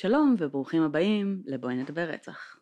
[0.00, 2.56] שלום וברוכים הבאים לבואי נדבר רצח.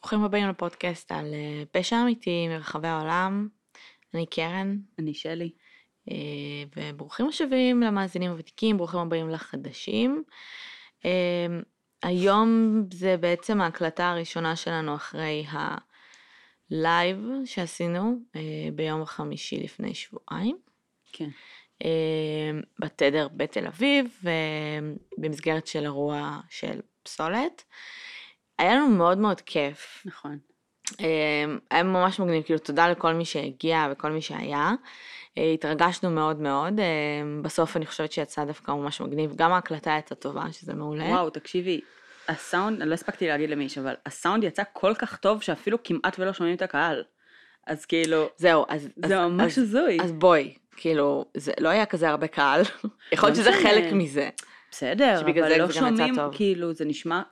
[0.00, 3.48] ברוכים הבאים לפודקאסט על אה, פשע אמיתי מרחבי העולם.
[4.14, 5.50] אני קרן, אני שלי.
[6.10, 6.14] אה,
[6.76, 10.24] וברוכים השבים למאזינים הוותיקים, ברוכים הבאים לחדשים.
[11.04, 11.46] אה,
[12.02, 15.46] היום זה בעצם ההקלטה הראשונה שלנו אחרי
[16.70, 18.18] הלייב שעשינו
[18.74, 20.58] ביום החמישי לפני שבועיים.
[21.12, 21.28] כן.
[22.78, 24.20] בתדר בתל אביב,
[25.18, 27.64] במסגרת של אירוע של פסולת.
[28.58, 30.02] היה לנו מאוד מאוד כיף.
[30.06, 30.38] נכון.
[31.70, 34.72] היה ממש מגניב, כאילו תודה לכל מי שהגיע וכל מי שהיה.
[35.36, 36.80] התרגשנו מאוד מאוד,
[37.42, 41.04] בסוף אני חושבת שיצא דווקא ממש מגניב, גם ההקלטה הייתה טובה, שזה מעולה.
[41.04, 41.80] וואו, תקשיבי,
[42.28, 46.32] הסאונד, אני לא הספקתי להגיד למישהו, אבל הסאונד יצא כל כך טוב שאפילו כמעט ולא
[46.32, 47.04] שומעים את הקהל.
[47.66, 48.88] אז כאילו, זהו, אז...
[48.96, 49.98] זה אז, ממש הזוי.
[50.02, 52.62] אז בואי, כאילו, זה לא היה כזה הרבה קהל,
[53.12, 53.62] יכול להיות לא שזה.
[53.62, 54.28] חלק מזה.
[54.70, 56.14] בסדר, אבל לא גם שומעים.
[56.32, 57.22] כאילו, זה נשמע,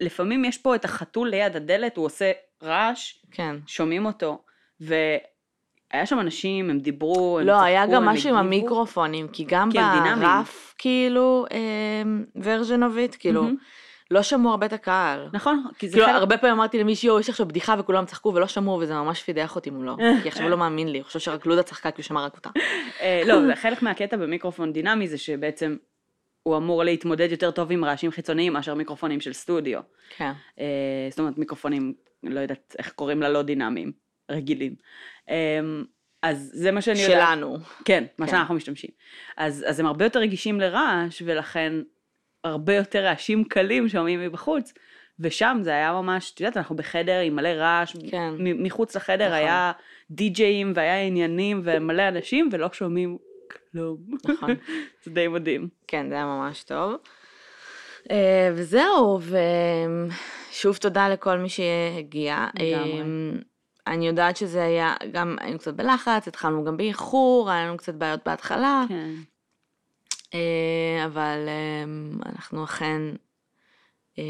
[0.00, 3.56] לפעמים יש פה את החתול ליד הדלת, הוא עושה רעש, כן.
[3.66, 4.42] שומעים אותו,
[4.80, 8.36] והיה שם אנשים, הם דיברו, הם לא, היה צחקו, גם הם משהו עם.
[8.36, 10.18] המיקרופונים, כי גם דינמיים.
[10.20, 11.46] ברף, כאילו,
[12.82, 13.56] of it, כאילו, מהמם.
[14.14, 15.28] לא שמעו הרבה את הקהל.
[15.32, 18.34] נכון, כי זה כאילו, חלק, הרבה פעמים אמרתי למישהו, "יואו, יש עכשיו בדיחה וכולם צחקו
[18.34, 19.96] ולא שמעו, וזה ממש פידח אותי מולו.
[20.22, 22.36] כי עכשיו הוא לא מאמין לי, הוא חושב שרק לודה צחקה כי הוא שמע רק
[22.36, 22.50] אותה.
[23.00, 25.76] אה, לא, חלק מהקטע במיקרופון דינמי זה שבעצם
[26.42, 29.80] הוא אמור להתמודד יותר טוב עם רעשים חיצוניים מאשר מיקרופונים של סטודיו.
[30.16, 30.32] כן.
[30.60, 33.92] אה, זאת אומרת מיקרופונים, לא יודעת איך קוראים לה, לא דינמיים,
[34.30, 34.74] רגילים.
[35.30, 35.60] אה,
[36.22, 37.28] אז זה מה שאני יודעת.
[37.28, 37.56] שלנו.
[37.84, 38.32] כן, מה כן.
[38.32, 38.90] שאנחנו משתמשים.
[39.36, 41.72] אז, אז הם הרבה יותר רגישים לרעש, ולכן
[42.44, 44.72] הרבה יותר רעשים קלים שומעים מבחוץ,
[45.20, 48.34] ושם זה היה ממש, את יודעת, אנחנו בחדר עם מלא רעש, כן.
[48.38, 49.38] מחוץ לחדר נכון.
[49.38, 49.72] היה
[50.10, 53.18] די-ג'אים והיה עניינים ומלא אנשים, ולא שומעים
[53.70, 53.98] כלום.
[54.24, 54.50] נכון.
[55.04, 55.68] זה די מדהים.
[55.86, 56.94] כן, זה היה ממש טוב.
[58.10, 59.20] אה, וזהו,
[60.50, 62.46] ושוב תודה לכל מי שהגיע.
[62.54, 63.00] לגמרי.
[63.00, 63.04] אה,
[63.86, 68.20] אני יודעת שזה היה, גם היינו קצת בלחץ, התחלנו גם באיחור, היה לנו קצת בעיות
[68.26, 69.10] בהתחלה, כן.
[70.34, 71.84] אה, אבל אה,
[72.26, 73.02] אנחנו אכן
[74.18, 74.24] אה,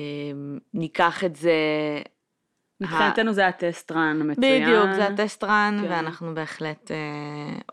[0.75, 1.53] ניקח את זה,
[2.81, 4.65] מבחינתנו זה ה test run המצוין.
[4.65, 5.91] בדיוק, זה ה test run, כן.
[5.91, 6.91] ואנחנו בהחלט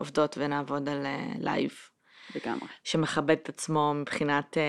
[0.00, 1.06] עובדות ונעבוד על
[1.38, 1.72] לייב.
[2.34, 2.68] לגמרי.
[2.84, 4.56] שמכבד את עצמו מבחינת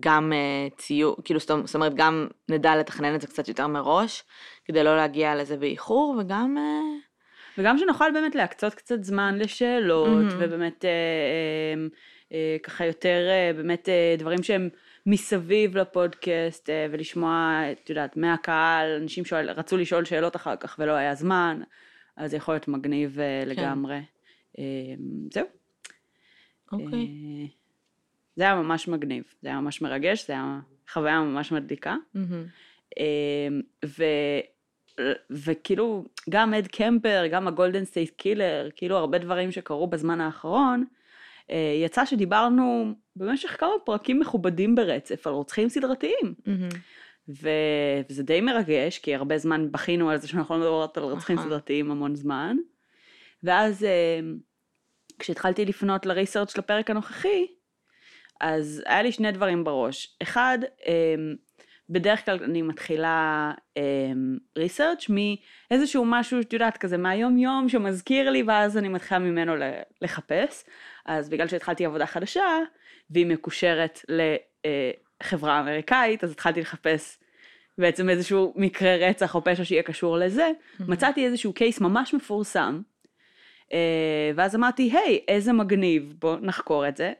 [0.00, 0.32] גם
[0.76, 4.24] ציוד, כאילו זאת אומרת גם נדע לתכנן את זה קצת יותר מראש,
[4.64, 6.56] כדי לא להגיע לזה באיחור, וגם
[7.58, 10.28] וגם שנוכל באמת להקצות קצת זמן לשאלות, מהמם.
[10.40, 11.86] ובאמת אה, אה,
[12.32, 14.68] אה, ככה יותר אה, באמת אה, דברים שהם
[15.06, 20.92] מסביב לפודקאסט, אה, ולשמוע, את יודעת, מהקהל, אנשים שואל, רצו לשאול שאלות אחר כך ולא
[20.92, 21.60] היה זמן,
[22.16, 24.00] אז זה יכול להיות מגניב אה, לגמרי.
[24.58, 24.64] אה,
[25.32, 25.46] זהו.
[26.72, 26.98] אוקיי.
[26.98, 27.46] אה,
[28.36, 30.60] זה היה ממש מגניב, זה היה ממש מרגש, זה היה
[30.92, 31.96] חוויה ממש מדליקה.
[32.98, 34.04] אמ, ו...
[35.30, 40.84] וכאילו גם אד קמפר, גם ה Golden State Killer, כאילו הרבה דברים שקרו בזמן האחרון,
[41.50, 46.34] אה, יצא שדיברנו במשך כמה פרקים מכובדים ברצף על רוצחים סדרתיים.
[47.28, 47.48] ו...
[48.10, 51.48] וזה די מרגש, כי הרבה זמן בכינו על זה שאנחנו לא מדברות על רוצחים נכון.
[51.48, 52.56] סדרתיים המון זמן.
[53.42, 54.20] ואז אה,
[55.18, 57.46] כשהתחלתי לפנות לריסרצ' לפרק הנוכחי,
[58.40, 60.16] אז היה לי שני דברים בראש.
[60.22, 61.14] אחד, אה,
[61.90, 63.52] בדרך כלל אני מתחילה
[64.58, 69.52] ריסרצ' מאיזשהו משהו, את יודעת, כזה מהיום יום שמזכיר לי, ואז אני מתחילה ממנו
[70.02, 70.64] לחפש.
[71.06, 72.58] אז בגלל שהתחלתי עבודה חדשה,
[73.10, 74.00] והיא מקושרת
[75.22, 77.18] לחברה אמריקאית, אז התחלתי לחפש
[77.78, 80.50] בעצם איזשהו מקרה רצח או פשע שיהיה קשור לזה.
[80.80, 82.80] מצאתי איזשהו קייס ממש מפורסם,
[83.72, 87.12] אה, ואז אמרתי, היי, איזה מגניב, בוא נחקור את זה.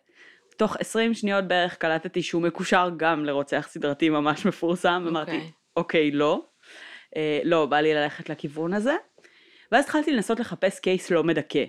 [0.59, 5.51] תוך 20 שניות בערך קלטתי שהוא מקושר גם לרוצח סדרתי ממש מפורסם, ואמרתי, אוקיי.
[5.77, 6.43] אוקיי, לא.
[7.17, 8.97] אה, לא, בא לי ללכת לכיוון הזה.
[9.73, 11.65] ואז התחלתי לנסות לחפש קייס לא מדכא.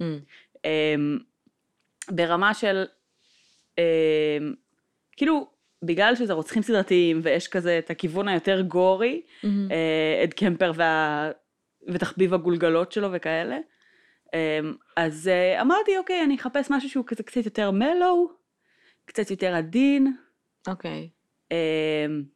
[0.00, 0.18] מהמם.
[0.64, 1.18] אמ,
[2.10, 2.84] ברמה של,
[3.78, 3.84] אמ,
[5.16, 5.50] כאילו,
[5.82, 9.68] בגלל שזה רוצחים סדרתיים ויש כזה את הכיוון היותר גורי, מהמם.
[9.70, 11.30] אה, אד קמפר וה...
[11.88, 13.58] ותחביב הגולגלות שלו וכאלה,
[14.96, 18.32] אז אה, אמרתי, אוקיי, אני אחפש משהו שהוא כזה קצת יותר מלו,
[19.04, 20.16] קצת יותר עדין,
[20.68, 21.10] אוקיי.
[21.50, 21.56] אמ,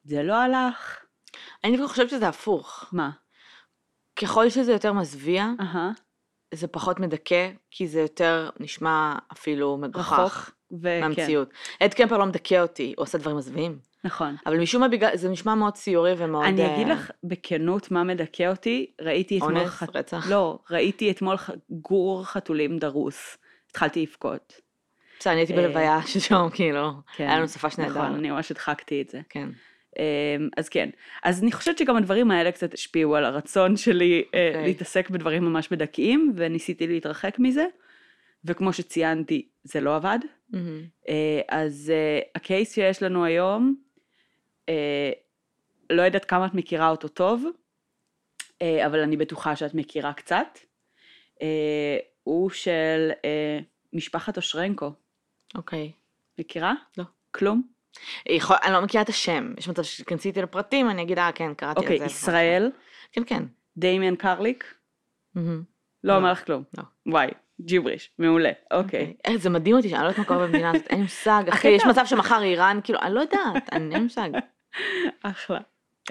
[0.04, 1.04] זה לא הלך,
[1.64, 2.88] אני דווקא חושבת שזה הפוך.
[2.92, 3.10] מה?
[4.16, 5.90] ככל שזה יותר מזוויע, אהה,
[6.54, 10.50] זה פחות מדכא, כי זה יותר נשמע אפילו מגוחך רחוק,
[10.80, 11.50] וכן, מהמציאות.
[11.82, 13.78] אד קמפר לא מדכא אותי, הוא עושה דברים מזוויעים.
[14.04, 14.36] נכון.
[14.46, 16.44] אבל משום מה בגלל, זה נשמע מאוד ציורי ומאוד...
[16.44, 19.58] אני אגיד אה, לך בכנות מה מדכא אותי, ראיתי אתמול...
[19.58, 20.30] אונס, ח- רצח.
[20.30, 23.38] לא, ראיתי אתמול ח- גור חתולים דרוס.
[23.70, 24.60] התחלתי לבכות.
[25.18, 27.90] בסדר, אני הייתי אה, בלוויה ששם, כאילו, כן, היה לנו שפה שנייה.
[27.90, 29.20] נכון, אני ממש הדחקתי את זה.
[29.28, 29.48] כן.
[29.98, 30.90] אמ, אז כן,
[31.22, 34.62] אז אני חושבת שגם הדברים האלה קצת השפיעו על הרצון שלי אה, אוקיי.
[34.64, 37.64] להתעסק בדברים ממש בדקיים, וניסיתי להתרחק מזה,
[38.44, 40.18] וכמו שציינתי, זה לא עבד.
[40.52, 40.82] מהמם.
[41.08, 43.74] אה, אז אה, הקייס שיש לנו היום,
[44.68, 45.10] אה,
[45.90, 47.44] לא יודעת כמה את מכירה אותו טוב,
[48.86, 50.58] אבל אני בטוחה שאת מכירה קצת.
[52.22, 53.10] הוא של
[53.92, 54.92] משפחת אושרנקו.
[55.54, 55.92] אוקיי.
[56.38, 56.74] מכירה?
[56.98, 57.04] לא.
[57.30, 57.62] כלום?
[58.26, 61.54] יכול, אני לא מכירה את השם, יש מצב שתיכנסי איתי לפרטים, אני אגיד, אה, כן,
[61.54, 62.04] קראתי אוקיי, על זה.
[62.04, 62.70] ישראל,
[63.12, 63.44] כן, כן.
[63.76, 64.74] דמיאן קרליק,
[65.34, 65.62] מהמם.
[66.04, 66.18] לא לא.
[66.18, 66.62] אומר לך כלום.
[66.78, 66.82] לא.
[67.06, 67.28] וואי,
[67.60, 69.12] ג'יבריש, מעולה, אוקיי.
[69.28, 71.68] אה, זה מדהים אותי שאני לא יודעת מה קורה במדינה הזאת, אין לי מושג, אחי,
[71.68, 74.28] יש מצב שמחר איראן, כאילו, אני לא יודעת, אין לי מושג.
[75.22, 75.58] אחלה.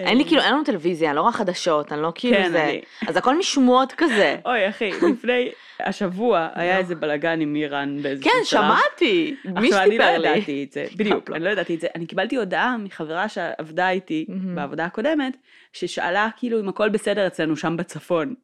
[0.00, 2.64] אין לי כאילו, אין לנו טלוויזיה, אני לא רואה חדשות, אני לא כאילו כן, זה,
[2.64, 4.36] אני- אז הכל משמועות כזה.
[4.46, 5.48] אוי אחי, לפני
[5.80, 8.60] השבוע היה איזה בלאגן עם איראן באיזשהו כן, שלב.
[8.60, 10.28] שמעתי, מי עכשיו אני לא שסיפר לי?
[10.28, 11.36] ידעתי את זה, בדיוק, לא.
[11.36, 11.86] אני לא ידעתי את זה.
[11.94, 14.26] אני קיבלתי הודעה מחברה שעבדה איתי.
[14.54, 15.36] בעבודה הקודמת,
[15.72, 18.34] ששאלה כאילו אם הכל בסדר אצלנו שם בצפון.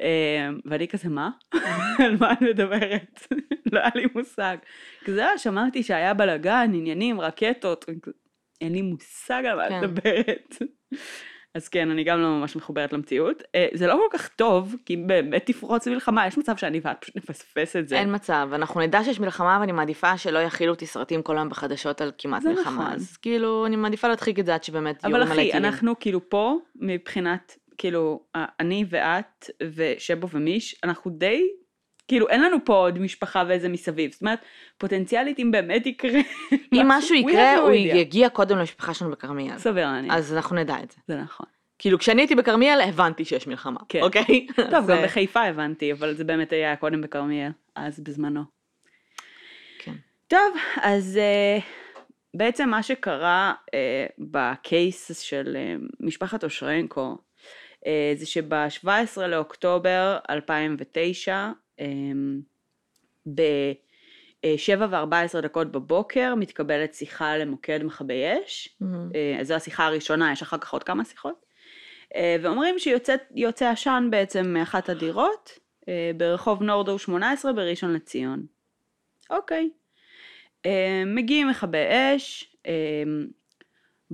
[0.00, 1.30] אה, ואני כזה, מה?
[2.04, 3.26] על מה את מדברת?
[3.72, 4.56] לא היה לי מושג.
[5.04, 7.84] כזה, "אה, שמעתי שהיה בלאגן, עניינים, רקטות,
[8.60, 9.80] אין לי מושג על מה את כן.
[9.80, 10.56] מדברת.
[11.54, 13.42] אז כן, אני גם לא ממש מחוברת למציאות.
[13.54, 17.16] אה, זה לא כל כך טוב, כי באמת תפרוץ מלחמה, יש מצב שאני ואת פשוט
[17.16, 17.96] נפספס את זה.
[17.98, 22.00] אין מצב, אנחנו נדע שיש מלחמה ואני מעדיפה שלא יכילו אותי סרטים כל היום בחדשות
[22.00, 22.92] על כמעט מלחמה, נכון.
[22.92, 25.64] אז כאילו אני מעדיפה להדחיק את זה עד שבאמת יהיו אבל מלא אחי, טילים.
[25.64, 31.42] אנחנו כאילו פה, מבחינת, כאילו, אני ואת ושבו ומיש, אנחנו די,
[32.08, 34.12] כאילו, אין לנו פה עוד משפחה ואיזה מסביב.
[34.12, 34.38] זאת אומרת,
[34.78, 36.20] פוטנציאלית, אם באמת יקרה,
[36.72, 37.70] אם משהו יקרה, הוא.
[37.70, 39.58] יגיע קודם למשפחה שלנו בכרמיאל.
[39.58, 40.96] סביר להניח, אז אנחנו נדע את זה.
[41.08, 41.46] זה נכון.
[41.78, 44.02] כאילו כשאני הייתי בכרמיאל הבנתי שיש מלחמה, כן.
[44.02, 44.46] אוקיי?
[44.70, 48.42] טוב, גם בחיפה הבנתי, אבל זה באמת היה קודם בכרמיאל, אז בזמנו.
[49.78, 49.94] כן.
[50.28, 51.62] טוב, אז uh,
[52.34, 53.70] בעצם מה שקרה uh,
[54.18, 57.18] בקייס של uh, משפחת אושרנקו,
[58.14, 61.50] זה שב-17 לאוקטובר 2009,
[61.80, 61.82] um,
[63.34, 68.76] ב-7 ו-14 דקות בבוקר מתקבלת שיחה למוקד מכבי אש.
[68.80, 69.10] מהמם.
[69.14, 71.44] אה, זו השיחה הראשונה, יש אחר כך עוד כמה שיחות.
[72.14, 75.58] אה, ואומרים שיוצא עשן בעצם מאחת הדירות
[75.88, 78.46] אה, ברחוב נורדו 18 בראשון לציון.
[79.30, 79.70] אוקיי.
[80.66, 82.72] אה, מגיעים מכבי אש, אה,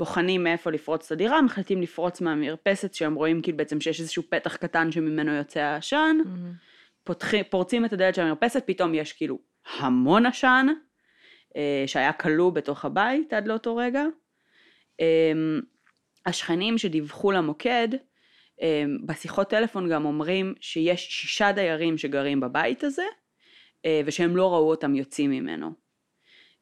[0.00, 4.56] בוחנים מאיפה לפרוץ את הדירה, מחליטים לפרוץ מהמרפסת שהם רואים כאילו בעצם שיש איזשהו פתח
[4.56, 6.17] קטן שממנו יוצא העשן.
[7.05, 9.38] פותחים, פורצים את הדלת של המרפסת, פתאום יש כאילו
[9.79, 10.67] המון עשן,
[11.56, 14.05] אה, שהיה כלוא בתוך הבית עד לאותו רגע.
[15.00, 15.32] אה,
[16.26, 17.88] השכנים שדיווחו למוקד,
[18.62, 23.05] אה, בשיחות טלפון גם אומרים שיש שישה דיירים שגרים בבית הזה,
[23.85, 25.70] אה, ושהם לא ראו אותם יוצאים ממנו.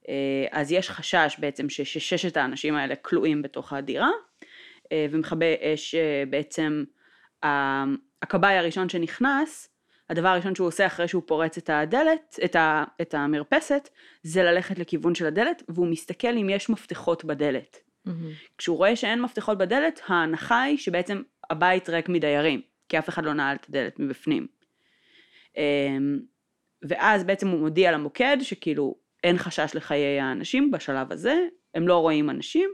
[0.08, 4.10] אה, אז יש חשש בעצם שששת האנשים האלה כלואים בתוך הדירה,
[4.92, 6.84] אה, ומכבי אש אה, בעצם,
[8.22, 9.68] הכבאי הראשון שנכנס,
[10.10, 13.88] הדבר הראשון שהוא עושה אחרי שהוא פורץ את הדלת, את, ה, את המרפסת,
[14.22, 17.76] זה ללכת לכיוון של הדלת, והוא מסתכל אם יש מפתחות בדלת.
[18.04, 18.30] מהמם.
[18.58, 23.32] כשהוא רואה שאין מפתחות בדלת, ההנחה היא שבעצם הבית ריק מדיירים, כי אף אחד לא
[23.32, 24.46] נעל את הדלת מבפנים.
[26.82, 28.94] ואז בעצם הוא מודיע למוקד שכאילו
[29.24, 31.38] אין חשש לחיי האנשים בשלב הזה,
[31.74, 32.70] הם לא רואים אנשים.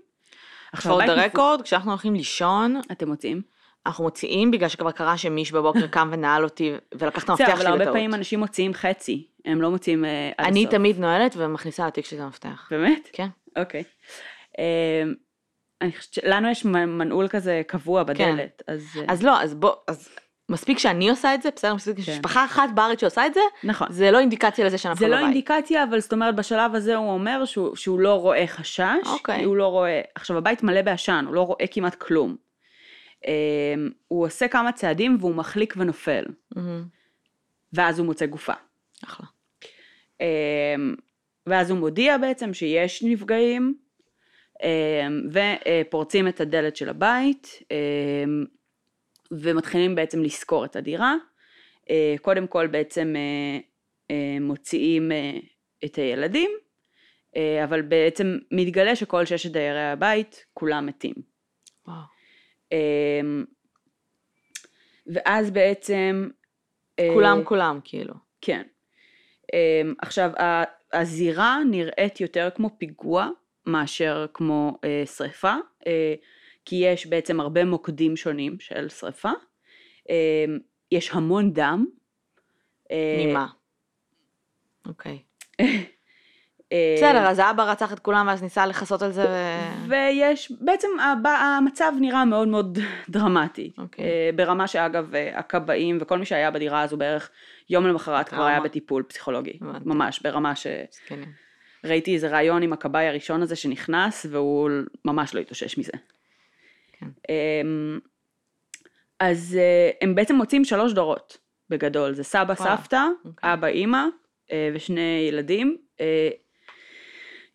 [0.77, 3.43] for the הבית מפו- כשאנחנו הולכים לישון, אתם מוצאים?
[3.87, 7.67] אנחנו מוציאים בגלל שכבר קרה שמיש בבוקר קם ונעל אותי ולקח את המפתח אבל שלי
[7.67, 7.95] הרבה בטעות.
[7.95, 10.71] פעמים אנשים מוציאים חצי, הם לא מוציאים אה, עד אני הסוף.
[10.71, 12.69] תמיד נועלת ומכניסה לתיק שלי את המפתח.
[12.71, 13.09] באמת?
[13.13, 13.27] כן.
[13.57, 13.83] אוקיי.
[14.59, 15.15] אמ,
[15.83, 18.87] אני חושבת שלנו יש מנעול כזה קבוע בדלת, אז...
[18.97, 19.11] אה, כן.
[19.13, 20.09] אז לא, אז בוא, אז
[20.49, 22.03] מספיק שאני עושה את זה, בסדר, מספיק כן.
[22.03, 23.87] שמשפחה אחת בארץ שעושה את זה, נכון.
[23.91, 25.27] זה לא אינדיקציה לזה שאנחנו זה לא בבית.
[25.27, 29.45] אינדיקציה, אבל זאת אומרת בשלב הזה הוא אומר שהוא, שהוא לא רואה חשש, אוקיי.
[29.45, 32.37] הוא לא רואה, עכשיו הבית מלא בעשן, הוא לא רואה כמעט כלום.
[33.27, 36.25] אמ, הוא עושה כמה צעדים והוא מחליק ונופל.
[37.73, 38.53] ואז הוא מוצא גופה.
[39.05, 39.27] אחלה.
[40.21, 40.95] אמ,
[41.47, 43.75] ואז הוא מודיע בעצם שיש נפגעים,
[44.63, 44.69] אמ,
[45.33, 47.59] ופורצים את הדלת של הבית,
[49.41, 51.15] ומתחילים בעצם לשכור את הדירה.
[51.91, 53.59] אה, קודם כל בעצם אה,
[54.11, 55.13] אה, מוציאים
[55.85, 56.51] את הילדים,
[57.65, 61.15] אבל בעצם מתגלה שכל ששת דיירי הבית כולם מתים.
[61.87, 62.01] וואו.
[65.07, 66.29] ואז בעצם...
[67.15, 68.15] כולם כולם, כאילו.
[68.41, 68.63] כן.
[69.99, 70.31] עכשיו,
[70.93, 73.29] הזירה נראית יותר כמו פיגוע
[73.67, 74.79] מאשר כמו
[75.17, 75.55] שריפה,
[76.65, 79.31] כי יש בעצם הרבה מוקדים שונים של שריפה.
[80.11, 80.45] אה,
[80.93, 81.87] יש המון דם.
[82.91, 83.47] אה, ממה?
[84.87, 85.19] אוקיי.
[86.73, 89.89] אה, בסדר, אז האבא רצח את כולם ואז ניסה לכסות על זה ו...
[89.89, 90.89] ויש, בעצם
[91.25, 92.79] המצב נראה מאוד מאוד
[93.09, 93.73] דרמטי.
[93.79, 94.05] אוקיי.
[94.05, 97.31] אה, ברמה שאגב, אה, הכבאים וכל מי שהיה בדירה הזו בערך
[97.71, 98.45] יום למחרת כבר.
[98.45, 99.59] היה בטיפול פסיכולוגי.
[99.85, 100.67] ממש, ברמה ש...
[101.85, 104.71] ראיתי איזה ראיון עם הכבאי הראשון הזה שנכנס, והוא
[105.05, 105.93] ממש לא התאושש מזה.
[107.29, 107.99] אמ,
[109.21, 111.39] אז אה, הם בעצם מוצאים שלוש דורות,
[111.71, 112.15] בגדול.
[112.15, 112.77] זה סבא, וואלה.
[112.77, 113.53] סבתא, אוקיי.
[113.53, 114.07] אבא, אימא,
[114.53, 115.79] אה, ושני ילדים.
[116.01, 116.29] אה,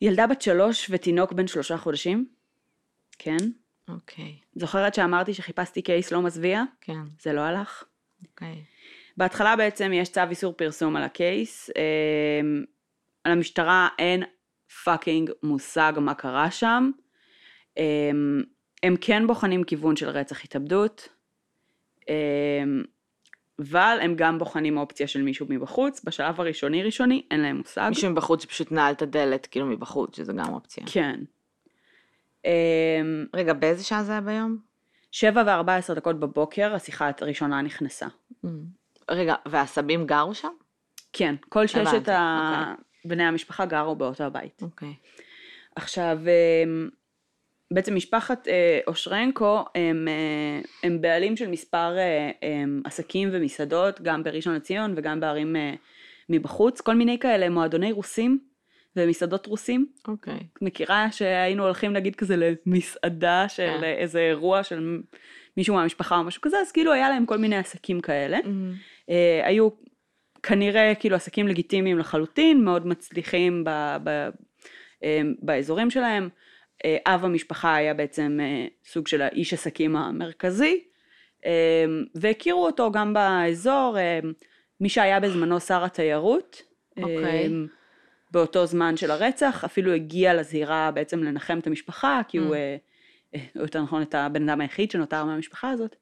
[0.02, 2.26] ילדה בת שלוש ותינוק בן שלושה חודשים.
[3.20, 3.38] כן.
[3.88, 6.64] אוקיי, זוכרת שאמרתי שחיפשתי case לא מזוויע?
[6.82, 7.84] כן, זה לא הלך.
[8.28, 8.64] אוקיי.
[9.18, 11.70] בהתחלה בעצם יש צו איסור פרסום על ה case.
[11.70, 12.64] אמ,
[13.24, 14.24] על המשטרה אין
[14.84, 16.92] fucking מושג מה קרה שם.
[18.84, 21.10] הם כן בוחנים כיוון של רצח התאבדות.
[22.10, 22.14] אמ,
[23.60, 26.02] אבל הם גם בוחנים אופציה של מישהו מבחוץ.
[26.04, 27.86] בשלב הראשוני ראשוני אין להם מושג.
[27.90, 30.84] מישהו מבחוץ שפשוט נעל את הדלת, כאילו מבחוץ, שזה גם אופציה.
[30.88, 31.20] כן.
[32.46, 34.58] אמ, רגע, באיזה שעה זה היה ביום?
[35.12, 38.08] שבע וארבע עשרה דקות בבוקר השיחה הראשונה נכנסה.
[39.12, 40.52] רגע, והסבים גרו שם?
[41.14, 42.74] כן, כל ששת ה...
[43.06, 44.62] בני המשפחה גרו באותו הבית.
[44.62, 44.94] אוקיי.
[45.76, 46.18] עכשיו,
[46.64, 46.90] אמ,
[47.72, 54.24] בעצם משפחת אה, אושרנקו הם, אה, הם בעלים של מספר אה, הם, עסקים ומסעדות, גם
[54.24, 55.56] בראשון לציון וגם בערים
[56.30, 58.40] מבחוץ, כל מיני כאלה מועדוני רוסים
[58.96, 59.86] ומסעדות רוסים.
[60.08, 60.40] אוקיי.
[60.54, 63.84] את מכירה שהיינו הולכים נגיד כזה למסעדה של כן.
[63.84, 65.00] איזה אירוע של
[65.58, 68.38] מישהו מהמשפחה או משהו כזה, אז כאילו היה להם כל מיני עסקים כאלה.
[69.10, 69.70] אה, היו
[70.44, 73.70] כנראה כאילו עסקים לגיטימיים לחלוטין, מאוד מצליחים ב,
[74.04, 74.30] ב,
[75.04, 76.30] אה, באזורים שלהם.
[76.86, 80.84] אה, אב המשפחה היה בעצם אה, סוג של האיש עסקים המרכזי,
[81.46, 83.98] אה, והכירו אותו גם באזור,
[84.82, 86.62] מי שהיה בזמנו שר התיירות.
[86.98, 87.50] אה, אוקיי.
[88.32, 92.58] באותו זמן של הרצח, אפילו הגיע לזירה בעצם לנחם את המשפחה, כי הוא, Mm.
[93.36, 95.96] אה, או יותר נכון, את הבן אדם היחיד שנותר מהמשפחה הזאת.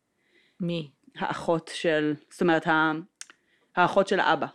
[0.60, 0.90] מי?
[1.18, 2.68] האחות של, זאת אומרת,
[3.76, 4.48] האחות של האבא,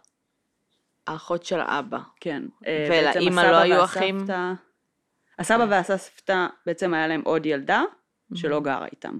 [1.07, 1.99] האחות של האבא.
[2.21, 2.43] כן.
[2.91, 4.26] ולאמא לא היו אחים?
[5.39, 5.79] הסבא אוקיי.
[5.79, 7.83] והסבתא, בעצם היה להם עוד ילדה,
[8.35, 9.19] שלא גרה איתם.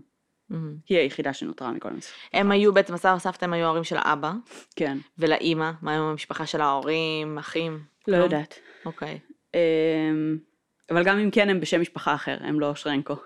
[0.89, 2.17] היא היחידה שנותרה מכל המשפחה.
[2.33, 4.33] הם היו בעצם, הסבא והסבתא הם היו ההורים של האבא,
[4.77, 4.99] כן.
[5.19, 7.85] ולאימא, מה עם המשפחה של ההורים, אחים?
[8.09, 8.17] לא?
[8.17, 8.59] יודעת.
[8.85, 9.19] אוקיי.
[9.55, 10.39] אמ,
[10.91, 13.17] אבל גם אם כן, הם בשם משפחה אחר, הם לא אושרנקו.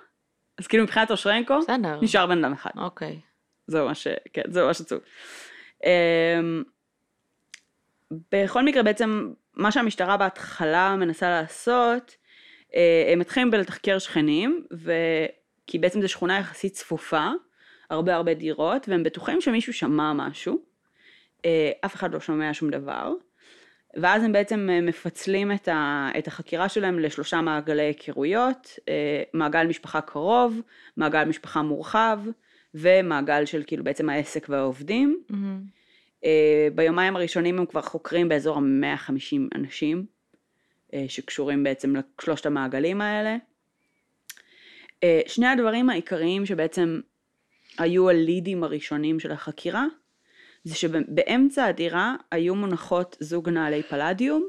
[0.59, 1.99] אז כאילו מבחינת אושרנקו, בסדר.
[2.03, 2.71] נשאר בן אדם אחד.
[2.77, 3.21] אוקיי.
[3.67, 4.07] זהו מה ש...
[4.33, 4.99] כן, זהו מה שעצוב.
[5.85, 6.63] אמ,
[8.33, 12.17] בכל מקרה בעצם מה שהמשטרה בהתחלה מנסה לעשות,
[13.13, 14.93] הם מתחילים בלתחקר שכנים, ו...
[15.67, 17.29] כי בעצם זו שכונה יחסית צפופה,
[17.91, 20.59] הרבה הרבה דירות, והם בטוחים שמישהו שמע משהו,
[21.45, 23.13] אה, אף אחד לא שומע שום דבר,
[23.97, 26.09] ואז הם בעצם אה, מפצלים את, ה...
[26.19, 30.61] את החקירה שלהם לשלושה מעגלי היכרויות, אה, מעגל משפחה קרוב,
[30.97, 32.21] מעגל משפחה מורחב,
[32.75, 35.23] ומעגל של כאילו בעצם העסק והעובדים.
[36.25, 39.99] אה, ביומיים הראשונים הם כבר חוקרים באזור ה-150 אנשים.
[39.99, 40.16] אה,
[41.09, 43.37] שקשורים בעצם לשלושת המעגלים האלה.
[45.03, 47.01] אה, שני הדברים העיקריים שבעצם
[47.79, 49.85] היו הלידים הראשונים של החקירה,
[50.65, 54.49] זה שבאמצע הדירה היו מונחות זוג נעלי פלדיום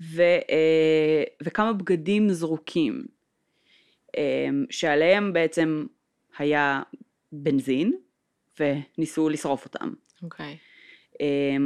[0.00, 3.04] ו, אה, וכמה בגדים זרוקים,
[4.16, 5.86] אה, שעליהם בעצם
[6.38, 6.82] היה
[7.32, 7.92] בנזין,
[8.60, 9.92] וניסו לשרוף אותם.
[10.22, 10.46] אוקיי.
[10.52, 10.73] אמ,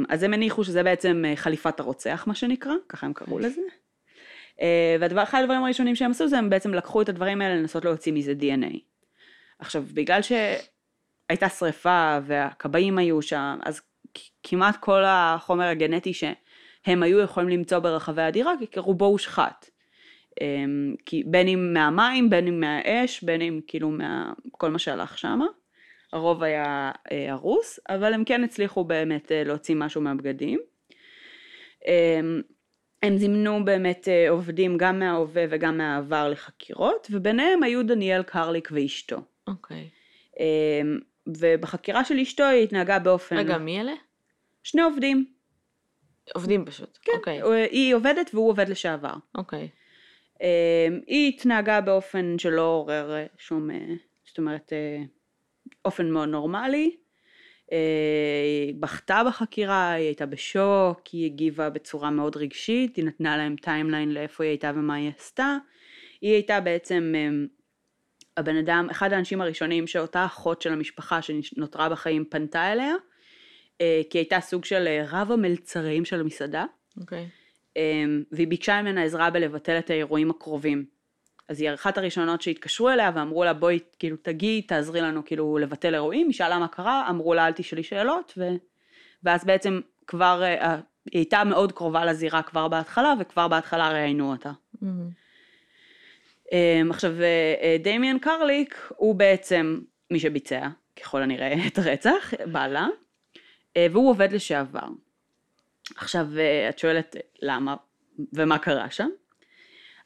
[0.09, 3.61] אז הם הניחו שזה בעצם אה, חליפת הרוצח, מה שנקרא, ככה הם קראו לזה.
[4.61, 8.13] אה, ואחד הדברים הראשונים שהם עשו זה הם בעצם לקחו את הדברים האלה לנסות להוציא
[8.13, 8.77] מזה DNA.
[9.59, 13.81] עכשיו, בגלל שהייתה שריפה והכבאים היו שם, אז
[14.43, 19.69] כמעט כל החומר הגנטי שהם היו יכולים למצוא ברחבי הדירה, כי רובו הושחת.
[20.41, 23.91] אמ, כי בין אם מהמים, בין אם מהאש, בין אם כאילו
[24.45, 25.45] מכל מה שהלך שמה.
[26.13, 30.59] הרוב היה אה, הרוס, אבל הם כן הצליחו באמת אה, להוציא משהו מהבגדים.
[31.87, 32.19] אה,
[33.03, 39.21] הם זימנו באמת אה, עובדים גם מההווה וגם מהעבר לחקירות, וביניהם היו דניאל קרליק ואשתו.
[39.47, 39.89] אוקיי.
[40.39, 40.81] אה,
[41.27, 43.37] ובחקירה של אשתו היא התנהגה באופן...
[43.37, 43.93] רגע, מי אלה?
[44.63, 45.25] שני עובדים.
[46.35, 46.99] עובדים פשוט.
[47.01, 47.11] כן.
[47.17, 47.41] אוקיי.
[47.41, 49.13] אה, היא עובדת והוא עובד לשעבר.
[49.35, 49.69] אוקיי.
[50.41, 53.69] אה, היא התנהגה באופן שלא עורר שום,
[54.25, 54.73] זאת אומרת,
[55.85, 56.95] אה, אופן מאוד נורמלי.
[57.71, 57.77] אה,
[58.67, 64.13] היא בכתה בחקירה, היא הייתה בשוק, היא הגיבה בצורה מאוד רגשית, היא נתנה להם timeline
[64.13, 65.57] לאיפה היא הייתה ומה היא עשתה.
[66.21, 67.29] היא הייתה בעצם אה,
[68.37, 72.93] הבן אדם, אחד האנשים הראשונים שאותה אחות של המשפחה שנותרה בחיים פנתה אליה,
[73.81, 76.65] אה, כי הייתה סוג של רב המלצרים של המסעדה.
[76.99, 77.27] אוקיי.
[77.75, 80.85] אמ, והיא ביקשה ממנה עזרה בלבטל את האירועים הקרובים.
[81.49, 85.93] אז היא אחת הראשונות שהתקשרו אליה ואמרו לה בואי כאילו תגיעי תעזרי לנו כאילו לבטל
[85.93, 88.43] אירועים, היא שאלה מה קרה, אמרו לה אל תשאלי שאלות ו...
[89.23, 90.75] ואז בעצם כבר אה,
[91.05, 94.51] היא הייתה מאוד קרובה לזירה כבר בהתחלה וכבר בהתחלה ראיינו אותה.
[94.75, 96.57] Mm-hmm.
[96.89, 99.79] עכשיו אה, דמיאן קרליק הוא בעצם
[100.11, 100.67] מי שביצע
[101.01, 102.87] ככל הנראה את הרצח, בעלה,
[103.77, 104.87] אה, והוא עובד לשעבר.
[105.95, 106.27] עכשיו
[106.69, 107.75] את שואלת למה
[108.33, 109.09] ומה קרה שם?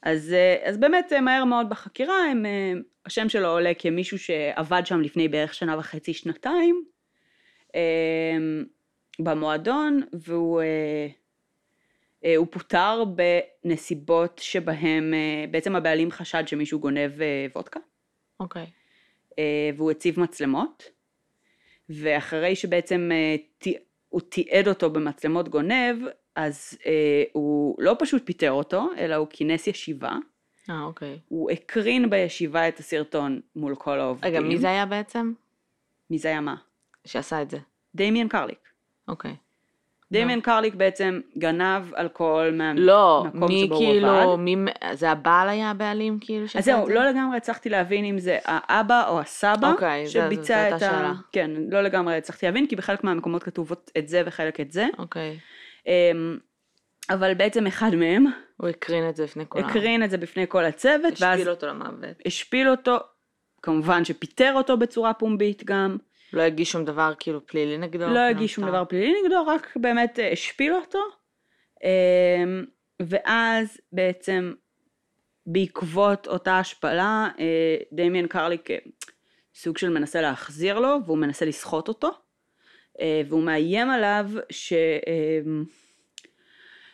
[0.04, 2.46] אז, אז באמת מהר מאוד בחקירה הם,
[3.06, 6.84] השם שלו עולה כמישהו שעבד שם לפני בערך שנה וחצי שנתיים
[7.76, 8.66] אמ,
[9.20, 10.62] במועדון והוא
[12.26, 13.04] אה, הוא פוטר
[13.64, 17.80] בנסיבות שבהם אה, בעצם הבעלים חשד שמישהו גונב אה, וודקה.
[18.40, 18.64] אוקיי.
[18.64, 19.36] Okay.
[19.78, 20.84] והוא הציב מצלמות,
[21.90, 23.12] ואחרי שבעצם
[24.10, 25.98] הוא תיעד אותו במצלמות גונב,
[26.36, 26.78] אז
[27.32, 30.12] הוא לא פשוט פיטר אותו, אלא הוא כינס ישיבה.
[30.70, 31.20] אה, אוקיי.
[31.28, 34.30] הוא הקרין בישיבה את הסרטון מול כל העובדים.
[34.32, 35.34] רגע, מי זה היה בעצם?
[36.10, 36.56] מי זה היה מה?
[37.06, 37.58] שעשה את זה.
[37.96, 38.60] דמיאן קרליק.
[39.08, 39.36] אוקיי.
[40.12, 44.36] דמיאן קרליק בעצם גנב אלכוהול מהמקום לא, שבו מי הוא כאילו, עבד.
[44.40, 44.56] מי,
[44.94, 46.94] זה הבעל היה הבעלים כאילו שעשה אז זהו, את זה?
[46.94, 50.76] לא לגמרי הצלחתי להבין אם זה האבא או הסבא אוקיי, זה- שביצע זאת את הייתה
[50.76, 50.80] ה...
[51.00, 51.14] שאלה.
[51.32, 54.86] כן, לא לגמרי הצלחתי להבין, כי בחלק מהמקומות כתוב את זה וחלק את זה.
[54.98, 55.38] אוקיי.
[57.10, 58.26] אבל בעצם אחד מהם
[58.58, 59.66] הוא הקרין את זה לפני כולם.
[59.66, 62.18] הקרין את זה בפני כל הצוות, ואז השפיל אותו למוות.
[62.26, 62.98] השפיל אותו,
[63.62, 65.98] כמובן שפיטר אותו בצורה פומבית גם,
[66.34, 68.08] לא הגיש שום דבר כאילו פלילי נגדו.
[68.08, 68.68] לא הגיש שום.
[68.68, 71.00] דבר פלילי נגדו, רק באמת אה, השפיל אותו.
[71.84, 72.66] אמ,
[73.02, 74.54] ואז בעצם
[75.46, 78.78] בעקבות אותה השפלה, אה, דמיאן קרליק אה,
[79.56, 82.12] סוג של מנסה להחזיר לו, והוא מנסה לסחוט אותו,
[83.02, 84.74] והוא מאיים עליו ש...
[84.74, 85.64] אמ,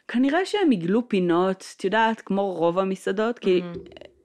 [0.07, 3.73] כנראה שהם עיגלו פינות, את יודעת, כמו רוב המסעדות, כי מהמם.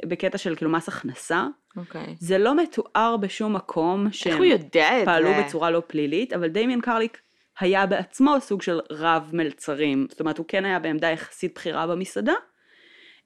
[0.06, 2.16] בקטע של כאילו מס הכנסה, אוקיי.
[2.18, 5.02] זה לא מתואר בשום מקום שהם את זה?
[5.04, 7.20] פעלו בצורה לא פלילית, אבל דמיאן קרליק
[7.60, 12.34] היה בעצמו סוג של רב מלצרים, זאת אומרת הוא כן היה בעמדה יחסית בכירה במסעדה,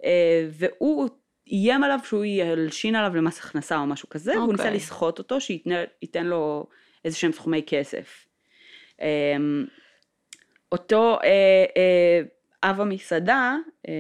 [0.05, 1.09] אה, והוא
[1.47, 4.77] איים עליו שהוא ילשין עליו למס הכנסה או משהו כזה, והוא ניסה אוקיי.
[4.77, 6.67] לסחוט אותו שייתן לו
[7.05, 8.28] איזה שהם סכומי כסף.
[9.01, 9.37] אה,
[10.73, 12.21] אותו אה, אה,
[12.71, 13.57] אב המסעדה
[13.89, 13.95] אה,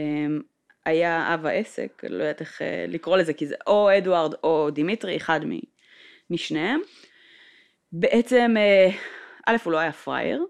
[0.84, 5.16] היה אב העסק, לא יודעת איך אה, לקרוא לזה, כי זה או אדוארד או דימיטרי,
[5.16, 5.40] אחד
[6.30, 6.80] משניהם.
[7.92, 8.54] בעצם,
[9.46, 10.44] א', הוא לא היה פראייר,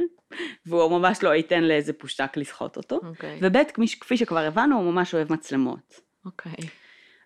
[0.66, 3.38] והוא ממש לא ייתן לאיזה פושטק לסחוט אותו, אוקיי.
[3.42, 3.56] וב',
[4.00, 6.00] כפי שכבר הבנו, הוא ממש אוהב מצלמות.
[6.24, 6.68] אוקיי.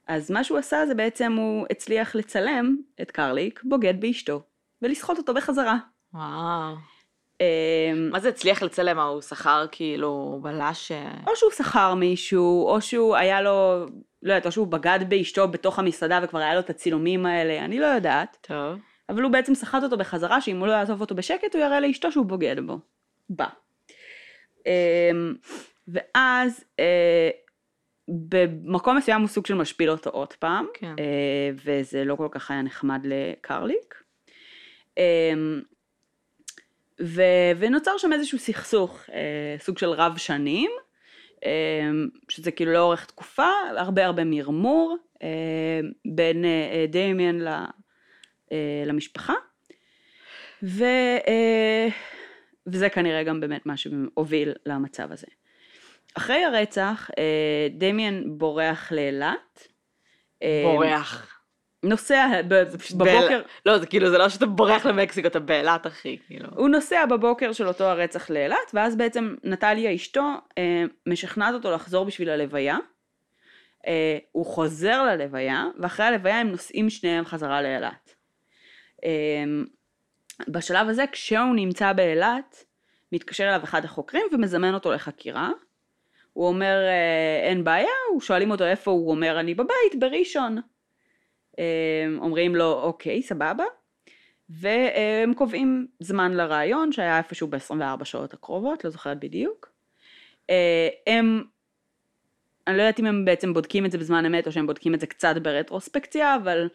[0.09, 4.43] אז מה שהוא עשה זה בעצם הוא הצליח לצלם את קרליק בוגד באשתו,
[4.83, 5.79] ולסחוט אותו בחזרה.
[6.15, 6.75] וואו.
[7.41, 8.99] אה, מה זה הצליח לצלם?
[8.99, 10.93] הוא שכר כאילו בלש?
[10.93, 13.87] אה, או שהוא שכר מישהו, או שהוא היה לו,
[14.23, 17.81] לא יודעת, או שהוא בגד באשתו בתוך המסעדה וכבר היה לו את הצילומים האלה, אני
[17.81, 18.37] לא יודעת.
[18.41, 18.79] טוב.
[19.09, 22.13] אבל הוא בעצם סחט אותו בחזרה, שאם הוא לא יעזוב אותו בשקט, הוא יראה לאשתו
[22.13, 22.79] שהוא בוגד בו.
[23.31, 23.47] בא.
[24.67, 25.35] אמ,
[25.89, 27.31] ואז אה,
[28.09, 30.95] במקום מסוים הוא סוג של משפיל אותו עוד פעם, כן.
[30.99, 34.03] אה, וזה לא כל כך היה נחמד לקרליק.
[37.03, 37.23] ו,
[37.59, 40.71] ונוצר שם איזשהו סכסוך, אה, סוג של רב שנים,
[41.45, 41.51] אה,
[42.29, 45.29] שזה כאילו לאורך תקופה, הרבה הרבה מרמור אה,
[46.05, 47.49] בין אה, דמיאן ל,
[48.53, 49.35] אה, למשפחה,
[50.63, 50.85] ו,
[51.29, 51.89] אה,
[52.67, 55.27] וזה כנראה גם באמת מה שהוביל למצב הזה.
[56.15, 59.69] אחרי הרצח, אה, דמיאן בורח לאילת.
[60.43, 61.32] אה, בורח.
[61.83, 62.63] נוסע ב-
[62.97, 66.49] בבוקר, לא, זה כאילו, זה לא שאתה בורח למקסיקו, אתה באילת, אחי, כאילו.
[66.57, 72.05] הוא נוסע בבוקר של אותו הרצח לאילת, ואז בעצם נטליה אשתו אה, משכנעת אותו לחזור
[72.05, 72.77] בשביל הלוויה.
[73.87, 78.15] אה, הוא חוזר ללוויה, ואחרי הלוויה הם נוסעים שניהם חזרה לאילת.
[79.05, 79.45] אה,
[80.49, 82.65] בשלב הזה, כשהוא נמצא באילת,
[83.13, 85.51] מתקשר אליו אחד החוקרים ומזמן אותו לחקירה.
[86.33, 90.59] הוא אומר אה, אין בעיה, הוא שואלים אותו איפה הוא אומר אני בבית, בראשון.
[92.19, 93.65] אומרים לו אוקיי, סבבה.
[94.51, 99.73] והם קובעים זמן לראיון שהיה איפשהו ב-24 שעות הקרובות, לא זוכרת בדיוק.
[100.51, 101.45] אה, הם,
[102.67, 105.01] אני לא יודעת אם הם בעצם בודקים את זה בזמן אמת או שהם בודקים את
[105.01, 106.69] זה קצת ברטרוספקציה, אבל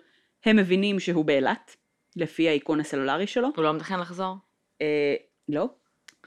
[0.46, 1.76] הם מבינים שהוא באילת,
[2.16, 3.48] לפי האיכון הסלולרי שלו.
[3.56, 4.36] הוא לא מתכנן לחזור?
[4.82, 5.16] אה,
[5.50, 5.70] לא.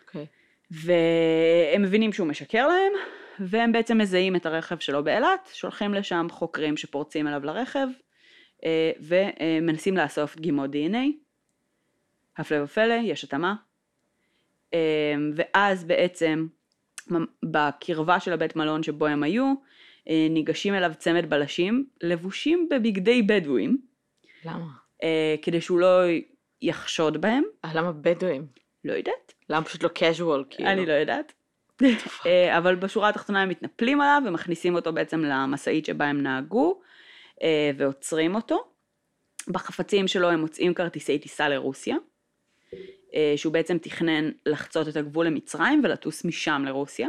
[0.00, 0.26] אוקיי.
[0.70, 2.92] והם מבינים שהוא משקר להם,
[3.40, 7.86] והם בעצם מזהים את הרכב שלו באילת, שולחים לשם חוקרים שפורצים אליו לרכב,
[9.00, 11.30] ומנסים לאסוף דגימות DNA.
[12.38, 13.54] הפלא ופלא, יש התאמה.
[14.74, 16.46] אה, ואז בעצם
[17.42, 19.54] בקרבה של הבית מלון שבו הם היו,
[20.08, 23.78] אה, ניגשים אליו צמד בלשים, לבושים בבגדי בדואים,
[24.44, 24.66] למה?
[25.02, 26.00] אה, כדי שהוא לא
[26.62, 28.46] יחשוד בהם, אה, למה בדואים?
[28.84, 30.70] לא יודעת, למה פשוט לא casual כאילו?
[30.70, 31.32] אני לא יודעת.
[32.26, 36.86] אה, אבל בשורה התחתונה הם מתנפלים עליו ומכניסים אותו בעצם למשאית שבה הם נהגו אה,
[37.76, 38.64] ועוצרים אותו.
[39.48, 41.96] בחפצים שלו הם מוצאים כרטיסי טיסה לרוסיה,
[43.14, 47.08] אה, שהוא בעצם תכנן לחצות את הגבול למצרים ולטוס משם לרוסיה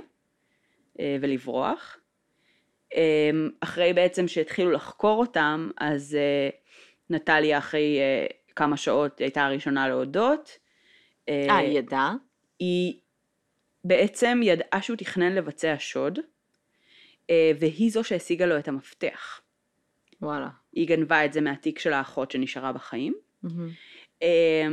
[0.99, 1.97] אה, ולברוח.
[2.95, 6.49] אה, אחרי בעצם שהתחילו לחקור אותם, אז אה,
[7.09, 10.57] נטליה אחרי אה, כמה שעות הייתה הראשונה להודות.
[11.29, 12.15] אה, היא ידעה?
[12.59, 12.93] היא
[13.83, 16.19] בעצם ידעה שהוא תכנן לבצע שוד,
[17.29, 19.41] אה, והיא זו שהשיגה לו את המפתח.
[20.21, 20.49] וואלה.
[20.73, 23.13] היא גנבה את זה מהתיק של האחות שנשארה בחיים.
[24.23, 24.67] אה,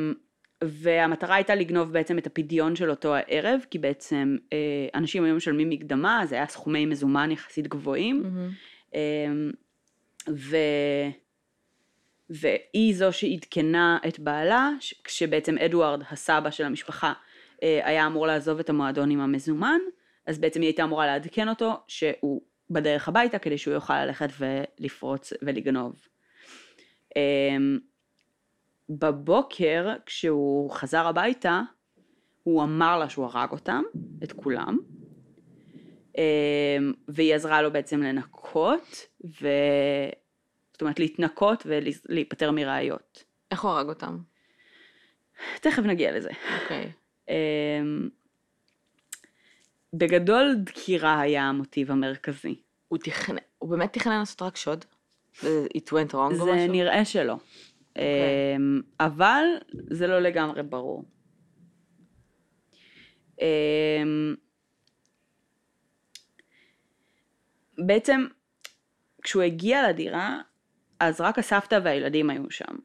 [0.65, 4.59] והמטרה הייתה לגנוב בעצם את הפדיון של אותו הערב, כי בעצם אה,
[4.95, 8.23] אנשים היו משלמים מקדמה, זה היה סכומי מזומן יחסית גבוהים.
[8.95, 9.51] אמ,
[10.29, 10.57] ו...
[12.31, 14.71] והיא זו שעדכנה את בעלה,
[15.05, 17.13] כשבעצם אדוארד, הסבא של המשפחה,
[17.63, 19.81] אה, היה אמור לעזוב את המועדון עם המזומן,
[20.27, 25.33] אז בעצם היא הייתה אמורה לעדכן אותו שהוא בדרך הביתה כדי שהוא יוכל ללכת ולפרוץ
[25.43, 25.95] ולגנוב.
[27.17, 27.79] אמ,
[28.89, 31.63] בבוקר, כשהוא חזר הביתה,
[32.43, 33.83] הוא אמר לה שהוא הרג אותם,
[34.25, 34.79] את כולם,
[36.19, 39.07] אמ, והיא עזרה לו בעצם לנקות,
[39.43, 39.49] ו...
[40.73, 43.25] זאת אומרת להתנקות ולהיפטר מראיות.
[43.51, 44.19] איך הוא הרג אותם?
[45.61, 46.31] תכף נגיע לזה.
[46.63, 46.93] אוקיי.
[47.29, 48.09] אמ,
[49.93, 52.63] בגדול דקירה היה המוטיב המרכזי.
[52.89, 54.85] הוא תכנן, הוא באמת תכנן לעשות רק שוד?
[55.77, 56.73] it went wrong או זה משהו?
[56.73, 57.33] נראה שלא.
[57.33, 58.57] אוקיי.
[58.57, 59.45] אמ, אבל
[59.91, 61.05] זה לא לגמרי ברור.
[63.41, 64.35] אמ,
[67.87, 68.27] בעצם
[69.23, 70.41] כשהוא הגיע לדירה,
[71.01, 72.77] אז רק הסבתא והילדים היו שם.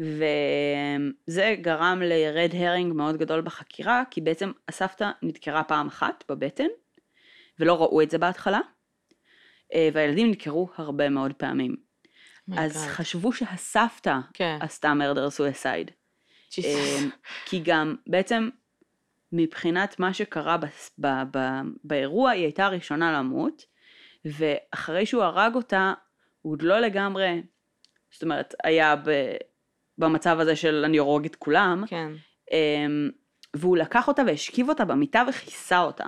[0.00, 6.66] וזה גרם לרד הרינג מאוד גדול בחקירה, כי בעצם הסבתא נדקרה פעם אחת בבטן,
[7.60, 8.60] ולא ראו את זה בהתחלה,
[9.74, 11.76] אה, והילדים נדקרו הרבה מאוד פעמים.
[12.50, 12.88] Oh אז God.
[12.88, 14.58] חשבו שהסבתא כן.
[14.60, 15.90] עשתה מרדר סויסייד.
[16.50, 16.60] Jesus.
[17.46, 18.48] כי גם בעצם
[19.32, 23.62] מבחינת מה שקרה בס- ב- ב- באירוע, היא הייתה הראשונה למות,
[24.24, 25.94] ואחרי שהוא הרג אותה,
[26.42, 27.42] הוא עוד לא לגמרי,
[28.12, 29.36] זאת אומרת, היה ב-
[29.98, 32.12] במצב הזה של אני הורג את כולם, כן.
[32.52, 33.10] אמ,
[33.56, 36.04] והוא לקח אותה והשכיב אותה במיטה וכיסה אותה.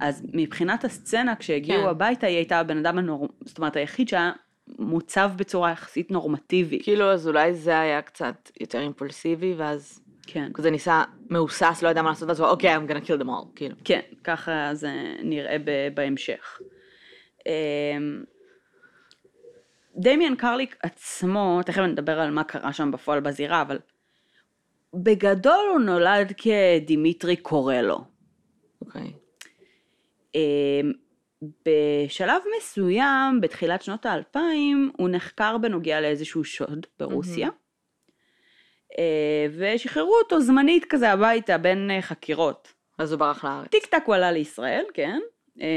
[0.00, 1.88] אז מבחינת הסצנה, כשהגיעו כן.
[1.88, 3.28] הביתה, היא הייתה הבן אדם הנור...
[3.44, 4.32] זאת אומרת, היחיד שהיה
[4.78, 6.82] מוצב בצורה יחסית נורמטיבית.
[6.82, 10.50] כאילו, אז אולי זה היה קצת יותר אימפולסיבי, ואז כן.
[10.54, 13.46] כזה ניסה מהוסס, לא ידע מה לעשות, ואז הוא אוקיי, I'm gonna kill them all,
[13.56, 13.76] כאילו.
[13.84, 14.90] כן, ככה זה
[15.22, 16.58] נראה ב- בהמשך.
[19.98, 23.78] דמיאן קרליק עצמו, תכף נדבר על מה קרה שם בפועל בזירה, אבל
[24.94, 27.98] בגדול הוא נולד כדימיטרי קורלו.
[28.80, 29.12] אוקיי.
[30.34, 30.92] אמ,
[31.42, 37.48] בשלב מסוים, בתחילת שנות האלפיים, הוא נחקר בנוגע לאיזשהו שוד ברוסיה.
[38.98, 42.72] אה, ושחררו אותו זמנית כזה הביתה בין אה, חקירות.
[42.98, 43.68] אז הוא ברח לארץ.
[43.68, 45.20] טיק טק הוא עלה לישראל, כן.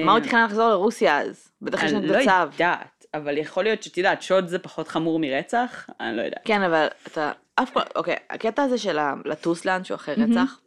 [0.05, 1.51] מה הוא תכנן לחזור לרוסיה אז?
[1.61, 2.53] בטח יש אני לנו לא את הצו.
[2.53, 5.89] יודעת, אבל יכול להיות שאת יודעת, שוד זה פחות חמור מרצח?
[5.99, 6.41] אני לא יודעת.
[6.45, 10.15] כן, אבל אתה אף פעם, אוקיי, הקטע הזה של לטוס לאנשהו אחרי.
[10.15, 10.59] רצח,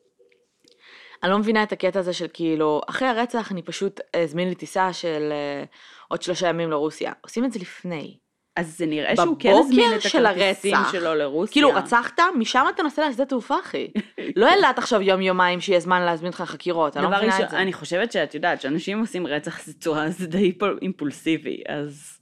[1.23, 4.93] אני לא מבינה את הקטע הזה של כאילו, אחרי הרצח אני פשוט אזמין לי טיסה
[4.93, 5.65] של אה,
[6.09, 7.13] עוד שלושה ימים לרוסיה.
[7.21, 8.19] עושים את זה לפני.
[8.57, 10.93] אז זה נראה שהוא כן הזמין את של הכרטיסים הרצח.
[10.93, 11.53] שלו לרוסיה.
[11.53, 13.89] כאילו, רצחת, משם אתה נוסע לשדה תעופה, אחי.
[14.37, 17.45] לא ילדת עכשיו יום יומיים שיהיה זמן להזמין אותך חקירות, אני לא דבר מבינה ראשון,
[17.47, 17.59] את זה.
[17.59, 22.14] אני חושבת שאת יודעת, שאנשים עושים רצח זה צורה, זה די אימפול- אימפולסיבי, אז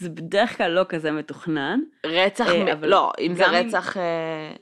[0.00, 1.80] זה בדרך כלל לא כזה מתוכנן.
[2.06, 4.52] רצח, אה, אבל לא, אם זה גם אם- רצח, אה,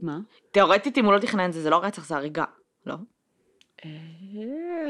[0.00, 0.18] מה?
[0.50, 2.44] תיאורטית אם הוא לא תכנן את זה, זה לא רצח, זה הריגה.
[2.86, 2.94] לא?
[3.84, 3.90] אה,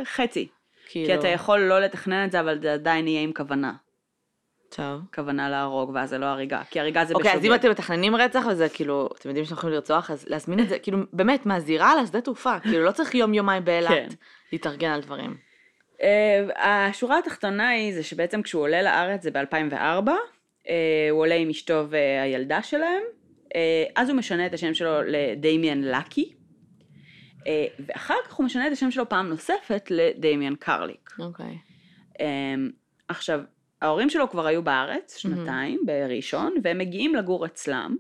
[0.05, 0.49] חצי.
[0.89, 3.73] כאילו, כי אתה יכול לא לתכנן את זה, אבל זה עדיין יהיה עם כוונה.
[4.69, 5.01] טוב.
[5.15, 6.63] כוונה להרוג, ואז זה לא הריגה.
[6.71, 7.59] כי הריגה זה אוקיי, אז אם בשוגג.
[7.59, 10.99] אתם מתכננים רצח וזה כאילו, אתם יודעים שאתם יכולים לרצוח, אז להזמין את זה, כאילו,
[11.13, 13.67] באמת, מהזירה לשדה תעופה, כאילו, לא צריך יום יומיים כן.
[13.67, 14.15] באילת
[14.53, 15.37] להתארגן על דברים.
[16.03, 20.11] אה, השורה התחתונה היא זה שבעצם כשהוא עולה לארץ זה ב-2004,
[21.11, 23.03] הוא עולה עם אשתו והילדה שלהם,
[23.55, 26.33] אה, אז הוא משנה את השם שלו לדמיאן לקי,
[27.47, 31.11] אה, ואחר כך הוא משנה את השם שלו פעם נוספת לדמיאן קרליק.
[31.19, 31.59] אוקיי.
[32.21, 32.71] אמ,
[33.09, 33.41] עכשיו,
[33.83, 37.97] ההורים שלו כבר היו בארץ שנתיים, בראשון, והם מגיעים לגור אצלם.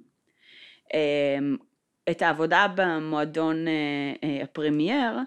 [2.10, 3.72] את העבודה במועדון אה,
[4.24, 5.22] אה, הפרמייר אה,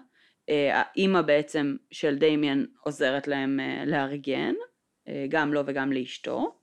[0.72, 4.54] האימא בעצם של דמיאן עוזרת להם אה, לארגן,
[5.08, 6.54] אה, גם לו וגם לאשתו.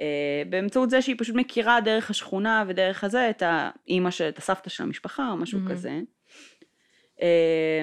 [0.00, 4.70] אה, באמצעות זה שהיא פשוט מכירה דרך השכונה ודרך הזה את האימא, של- את הסבתא
[4.70, 5.70] של המשפחה או משהו מהמם.
[5.72, 6.00] כזה.
[7.22, 7.82] אה,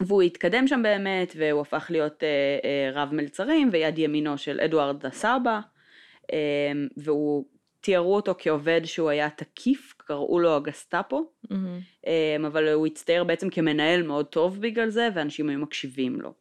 [0.00, 2.28] והוא התקדם שם באמת, והוא הפך להיות אה,
[2.64, 5.60] אה, רב מלצרים ויד ימינו של אדוארד הסבא,
[6.32, 7.44] אה, והוא,
[7.80, 11.80] תיארו אותו כעובד שהוא היה תקיף, קראו לו הגסטאפו, מהמם.
[12.06, 16.32] אה, אבל הוא הצטייר בעצם כמנהל מאוד טוב בגלל זה, ואנשים היו מקשיבים לו.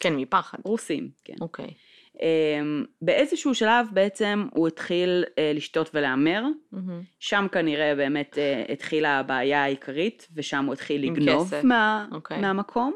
[0.00, 0.58] כן, מפחד.
[0.64, 1.34] רוסים, כן.
[1.40, 1.74] אוקיי.
[2.22, 7.02] אמ, באיזשהו שלב בעצם הוא התחיל אה, לשתות ולהמר, מהמם.
[7.18, 11.52] שם כנראה באמת אה, התחילה הבעיה העיקרית, ושם הוא התחיל לגנוב.
[11.64, 12.40] מה, אוקיי.
[12.40, 12.94] מהמקום.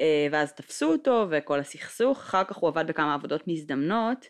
[0.00, 4.26] אה, ואז תפסו אותו וכל הסכסוך, אחר כך הוא עבד בכמה עבודות מזדמנות,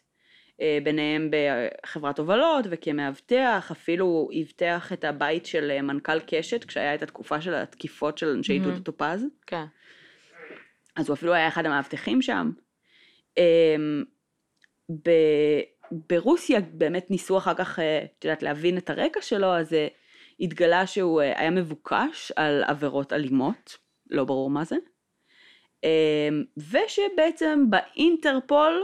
[0.59, 7.40] ביניהם בחברת הובלות וכמאבטח, אפילו אבטח את הבית של אה, מנכ"ל קשת, כשהיה את התקופה
[7.40, 8.59] של התקיפות של אנשי.
[8.59, 9.25] דודו טופז.
[9.47, 9.64] כן.
[10.97, 12.51] אז הוא אפילו היה אחד המאבטחים שם.
[13.38, 14.05] אמ,
[15.90, 19.87] ברוסיה באמת ניסו אחר כך, אה, את יודעת, להבין את הרקע שלו, אז אה,
[20.40, 23.79] התגלה שהוא אה, היה מבוקש על עבירות אלימות,
[24.11, 24.77] לא ברור מה זה,
[25.85, 28.83] אמ, ושבעצם באינטרפול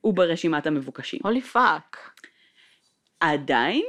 [0.00, 1.20] הוא ברשימת המבוקשים.
[1.22, 2.10] holy fuck.
[3.20, 3.84] עדיין,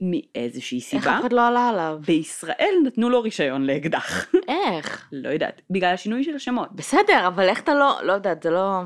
[0.00, 1.98] מאיזושהי איך סיבה, אף אחד לא עלה עליו?
[2.06, 4.26] בישראל נתנו לו רישיון לאקדח.
[4.48, 5.08] איך?
[5.12, 6.68] לא יודעת, בגלל השינוי של השמות.
[6.72, 8.80] בסדר, אבל איך אתה לא, לא יודעת, זה לא...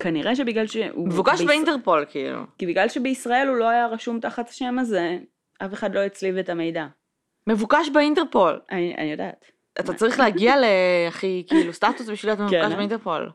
[0.00, 1.08] כנראה שבגלל שהוא...
[1.08, 2.42] מבוקש בישראל- באינטרפול, כאילו.
[2.58, 5.18] כי בגלל שבישראל הוא לא היה רשום תחת השם הזה,
[5.58, 6.86] אף אחד לא הצליב את המידע.
[7.46, 8.60] מבוקש באינטרפול.
[8.70, 9.44] אני, אני יודעת.
[9.80, 12.76] אתה צריך להגיע להכי, כאילו, סטטוס בשביל להיות מבוקש כן.
[12.76, 13.30] באינטרפול.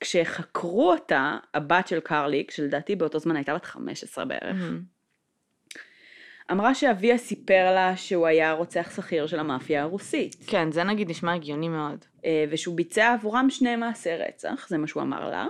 [0.00, 4.56] כשחקרו אותה, הבת של קרליק, שלדעתי באותו זמן הייתה בת 15 בערך.
[6.52, 11.34] אמרה שאביה סיפר לה שהוא היה רוצח שכיר של המאפיה הרוסית, כן, זה נגיד נשמע
[11.34, 12.04] הגיוני מאוד.
[12.24, 15.46] אה, ושהוא ביצע עבורם שני מעשי רצח, זה מה שהוא אמר לה.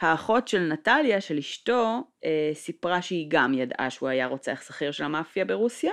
[0.00, 5.04] האחות של נטליה, של אשתו, אה, סיפרה שהיא גם ידעה שהוא היה רוצח שכיר של
[5.04, 5.92] המאפיה ברוסיה.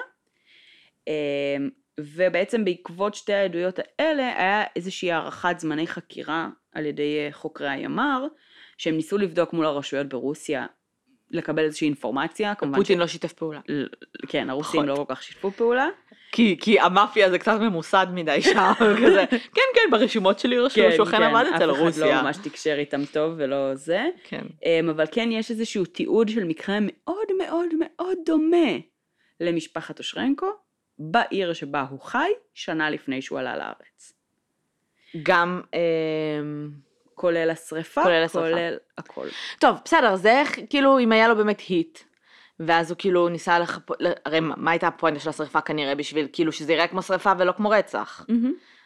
[1.07, 1.57] אה,
[1.99, 8.27] ובעצם בעקבות שתי העדויות האלה היה איזושהי הארכת זמני חקירה על ידי אה, חוקרי הימ"ר,
[8.77, 10.65] שהם ניסו לבדוק מול הרשויות ברוסיה,
[11.31, 13.59] לקבל איזושהי אינפורמציה, כמובן פוטין לא שיתף פעולה.
[13.69, 13.85] ל-
[14.27, 14.97] כן, הרוסים פחות.
[14.99, 15.87] לא כל כך שיתפו פעולה.
[16.31, 18.71] כי, כי המאפיה זה קצת ממוסד מדי שם,
[19.05, 22.05] כזה, כן, כן, ברשימות שלי רשום שהוא אכן עמד אצל אף אחד רוסיה.
[22.15, 24.05] לא ממש תקשר איתם טוב ולא זה.
[24.23, 24.45] כן.
[24.65, 28.77] אמ, אבל כן יש איזשהו תיעוד של מקרה מאוד מאוד מאוד דומה
[29.39, 30.47] למשפחת אושרנקו,
[30.99, 34.13] בעיר שבה הוא חי, שנה לפני שהוא עלה לארץ.
[35.23, 36.69] גם, אמ,
[37.15, 38.49] כולל השריפה, כולל השריפה.
[38.49, 39.27] כולל הכל.
[39.59, 41.99] טוב, בסדר, זה איך, כאילו, אם היה לו באמת היט,
[42.59, 46.51] ואז הוא כאילו ניסה לחפות, הרי מה מה הייתה הפואנטה של השריפה כנראה בשביל כאילו
[46.51, 48.25] שזה יראה כמו שריפה ולא כמו רצח.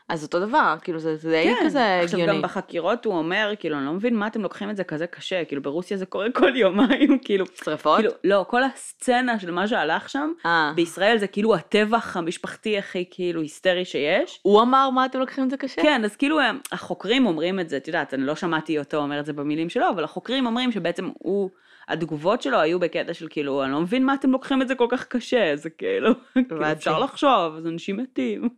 [0.09, 1.99] אז אותו דבר, כאילו זה זה די כזה כן.
[2.03, 2.37] עכשיו הגיוני.
[2.37, 5.45] גם בחקירות הוא אומר, כאילו, אני לא מבין מה אתם לוקחים את זה כזה קשה,
[5.45, 7.97] כאילו ברוסיה זה קורה כל יומיים, כאילו, שריפות?
[7.99, 10.71] כאילו, לא, כל הסצנה של מה שהלך שם, אה.
[10.75, 14.39] בישראל זה כאילו הטבח המשפחתי הכי כאילו היסטרי שיש.
[14.41, 15.81] הוא אמר מה אתם לוקחים את זה קשה?
[15.81, 19.19] כן, אז כאילו הם- החוקרים אומרים את זה, את יודעת, אני לא שמעתי אותו אומר
[19.19, 21.49] את זה במילים שלו, אבל החוקרים אומרים שבעצם הוא,
[21.87, 24.87] התגובות שלו היו בקטע של כאילו, אני לא מבין מה אתם לוקחים את זה כל
[24.89, 26.71] כך קשה, זה כאילו, כאילו.
[26.71, 28.49] אפשר לחשוב, אז אנשים מתים.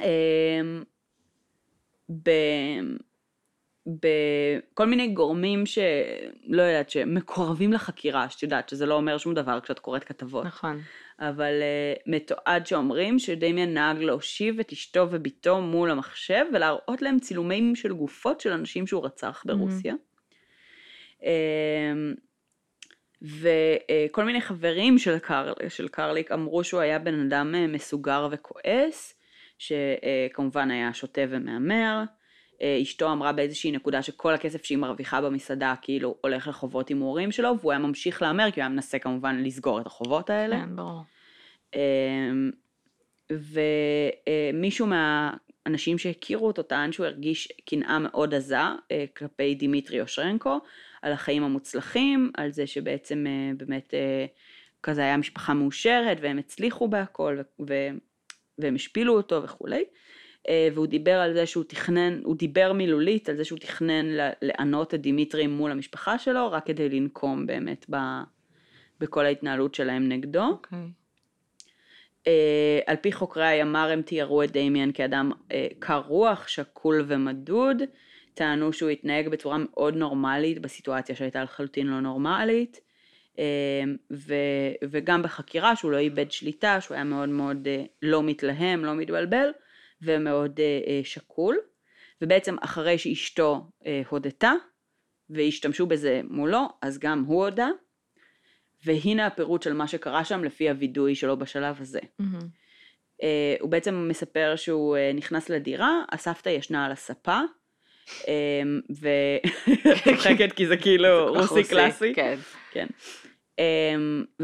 [0.00, 0.82] אמ,
[2.22, 2.30] ב...
[3.86, 9.78] בכל מיני גורמים שלא יודעת, שמקורבים לחקירה, שאת יודעת שזה לא אומר שום דבר כשאת
[9.78, 10.46] קוראת כתבות.
[10.46, 10.80] נכון.
[11.18, 17.76] אבל uh, מתועד שאומרים שדמיאן נהג להושיב את אשתו וביתו מול המחשב ולהראות להם צילומים
[17.76, 19.94] של גופות של אנשים שהוא רצח ברוסיה.
[21.20, 21.24] Um,
[23.22, 29.14] וכל מיני חברים של, קר, של קרליק אמרו שהוא היה בן אדם אה, מסוגר וכועס,
[29.62, 32.02] שכמובן היה שוטה ומהמר.
[32.62, 37.58] אה, אשתו אמרה באיזושהי נקודה שכל הכסף שהיא מרוויחה במסעדה כאילו הולך לחובות הימורים שלו,
[37.60, 40.56] והוא היה ממשיך להמר כי הוא היה מנסה כמובן לסגור את החובות האלה.
[40.56, 41.02] כן, ברור.
[41.74, 42.50] אמ,
[43.30, 48.56] ומישהו מהאנשים שהכירו אותו טען שהוא הרגיש קנאה מאוד עזה
[48.90, 50.60] אה, כלפי דימיטרי אושרנקו,
[51.02, 54.26] על החיים המוצלחים, על זה שבעצם אה, באמת אה,
[54.82, 57.90] כזה היה משפחה מאושרת והם הצליחו בהכל ו-
[58.62, 59.84] והם השפילו אותו וכולי.
[60.48, 64.06] אה, והוא דיבר על זה שהוא תכנן, הוא דיבר מילולית על זה שהוא תכנן
[64.42, 68.22] לענות את דימיטרי מול המשפחה שלו, רק כדי לנקום באמת ב-
[69.00, 70.44] בכל ההתנהלות שלהם נגדו.
[70.44, 70.78] אוקיי.
[72.26, 77.82] אה, על פי חוקרי הימ"ר הם תיארו את דמיאן כאדם אה, קר רוח, שקול ומדוד,
[78.34, 82.91] טענו שהוא התנהג בצורה מאוד נורמלית בסיטואציה שהייתה לחלוטין לא נורמלית, אה,
[84.12, 84.34] ו,
[84.90, 89.48] וגם בחקירה שהוא לא איבד שליטה, שהוא היה מאוד מאוד אה, לא מתלהם, לא מתבלבל,
[90.02, 91.56] ומאוד אה, אה, שקול.
[92.22, 93.70] ובעצם אחרי שאשתו
[94.08, 94.52] הודתה,
[95.30, 97.68] והשתמשו בזה מולו, אז גם הוא הודה.
[98.84, 102.00] והנה הפירוט של מה שקרה שם לפי הווידוי שלו בשלב הזה.
[103.22, 103.24] Uh,
[103.60, 107.40] הוא בעצם מספר שהוא uh, נכנס לדירה, הסבתא ישנה על הספה,
[108.08, 108.26] um,
[109.00, 109.08] ו...
[110.04, 112.14] צוחקת כי זה כאילו רוסי קלאסי.
[112.14, 112.38] כן.
[112.70, 112.86] כן.
[113.60, 114.42] Um,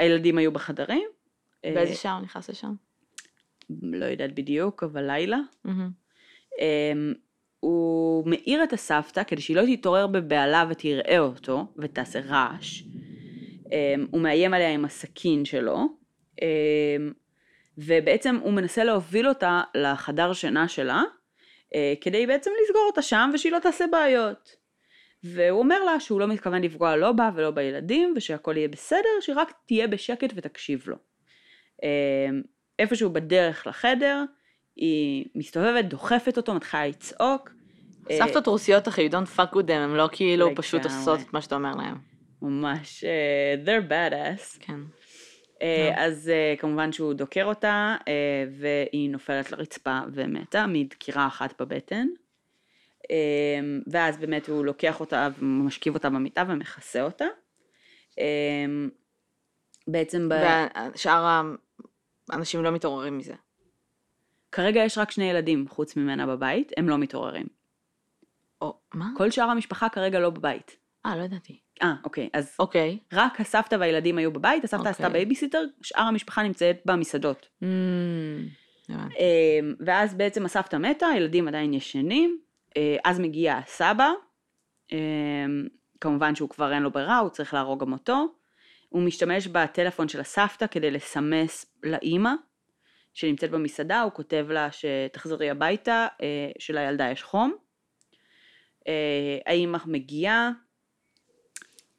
[0.00, 1.08] והילדים היו בחדרים.
[1.64, 2.74] אה, באיזה שעה הוא נכנס לשם?
[3.70, 5.38] לא יודעת בדיוק, אבל לילה.
[5.64, 6.58] Um,
[7.60, 12.82] הוא מעיר את הסבתא כדי שהיא לא תתעורר בבהלה ותראה אותו ותעשה רעש.
[12.82, 13.68] Um,
[14.10, 15.78] הוא מאיים עליה עם הסכין שלו,
[17.78, 23.52] ובעצם הוא מנסה להוביל אותה לחדר שינה שלה, uh, כדי בעצם לסגור אותה שם ושהיא
[23.52, 24.65] לא תעשה בעיות.
[25.34, 29.36] והוא אומר לה שהוא לא מתכוון לפגוע לא בה ולא בילדים, ושהכל יהיה בסדר, שהיא
[29.36, 30.96] רק תהיה בשקט ותקשיב לו.
[31.76, 31.82] Um,
[32.78, 34.24] איפשהו בדרך לחדר,
[34.76, 37.50] היא מסתובבת, דוחפת אותו, מתחילה לצעוק.
[38.10, 40.54] אה, סבתות רוסיות אחי, you don't fuck with them, הם לא כאילו.
[40.56, 41.96] פשוט עושות את מה שאתה אומר להם.
[42.42, 44.58] ממש, אה, they're badass.
[44.60, 44.80] כן.
[45.62, 46.02] אה, כן.
[46.02, 52.06] אז אה, כמובן שהוא דוקר אותה, אה, והיא נופלת לרצפה ומתה מדקירה אחת בבטן.
[53.10, 57.24] אה, ואז באמת הוא לוקח אותה ומשכיב אותה במיטה ומכסה אותה.
[58.18, 58.64] אה,
[59.88, 60.34] בעצם ב...
[60.94, 61.42] ושאר
[62.30, 63.34] האנשים לא מתעוררים מזה.
[64.52, 67.46] כרגע יש רק שני ילדים חוץ ממנה בבית, הם לא מתעוררים.
[68.60, 69.08] או, מה?
[69.16, 70.76] כל שאר המשפחה כרגע לא בבית.
[71.06, 71.60] אה, לא ידעתי.
[71.82, 72.98] אה, אוקיי, אז אוקיי.
[73.12, 75.20] רק הסבתא והילדים היו בבית, הסבתא עשתה אוקיי.
[75.20, 77.48] בייביסיטר, שאר המשפחה נמצאת במסעדות.
[77.62, 77.66] Mm.
[78.90, 82.38] אמ, ואז בעצם הסבתא מתה, הילדים עדיין ישנים,
[83.04, 84.10] אז מגיע הסבא,
[84.92, 85.68] אמ,
[86.00, 88.26] כמובן שהוא כבר אין לו ברירה, הוא צריך להרוג גם אותו.
[88.88, 92.30] הוא משתמש בטלפון של הסבתא כדי לסמס לאימא
[93.14, 97.54] שנמצאת במסעדה, הוא כותב לה שתחזרי הביתה, אה, שלילדה יש חום.
[98.88, 100.50] אה, האימא מגיעה,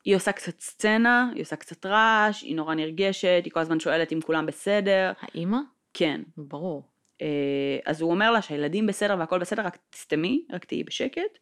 [0.06, 4.14] היא עושה קצת סצנה, היא עושה קצת רעש, היא נורא נרגשת, היא כל הזמן שואלת
[4.14, 5.12] אם כולם בסדר.
[5.22, 5.58] האימא?
[5.94, 6.22] כן.
[6.38, 6.97] ברור.
[7.22, 11.38] אה, אז הוא אומר לה שהילדים בסדר והכל בסדר, רק תסתמי, רק תהיי בשקט.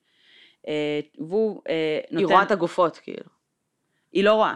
[0.68, 2.18] אה, והוא אה, נותן...
[2.18, 3.30] היא רואה את הגופות כאילו.
[4.12, 4.56] היא לא רואה.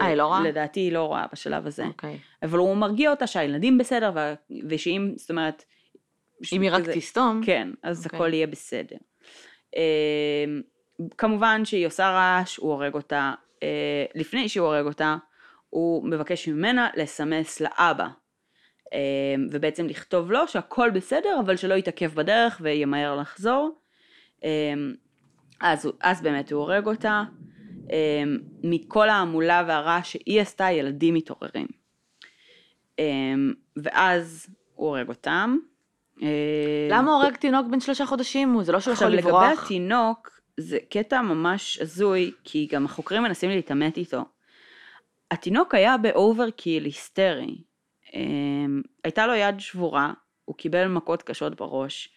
[0.00, 0.40] אה, היא לא רואה?
[0.40, 1.84] לדעתי היא לא רואה בשלב הזה.
[1.84, 2.18] אוקיי.
[2.42, 4.34] אבל הוא מרגיע אותה שהילדים בסדר,
[4.68, 5.64] ושאם, זאת אומרת...
[6.52, 7.40] אם היא רק תסתום.
[7.44, 8.16] כן, אז אוקיי.
[8.16, 8.96] הכל יהיה בסדר.
[11.18, 13.32] כמובן שהיא עושה רעש, הוא הורג אותה.
[14.14, 15.16] לפני שהוא הורג אותה,
[15.70, 18.08] הוא מבקש ממנה לסמס לאבא.
[18.92, 18.98] אה,
[19.50, 23.78] ובעצם לכתוב לו שהכל בסדר, אבל שלא יתעכב בדרך וימהר לחזור.
[24.44, 24.74] אה,
[25.60, 27.22] אז, אז באמת הוא הורג אותה.
[27.92, 28.22] אה,
[28.62, 31.66] מכל ההמולה והרעש שהיא עשתה, ילדים מתעוררים.
[33.76, 35.56] ואז הוא הורג אותם.
[36.90, 38.62] למה הורג תינוק בן שלושה חודשים?
[38.62, 39.64] זה לא שהוא עכשיו יכול לגבי לברוח.
[39.64, 44.24] התינוק, זה קטע ממש הזוי, כי גם החוקרים מנסים להתעמת איתו.
[45.30, 47.56] התינוק היה ב overkill היסטרי.
[48.14, 50.12] אמ, הייתה לו יד שבורה,
[50.44, 52.08] הוא קיבל מכות קשות בראש,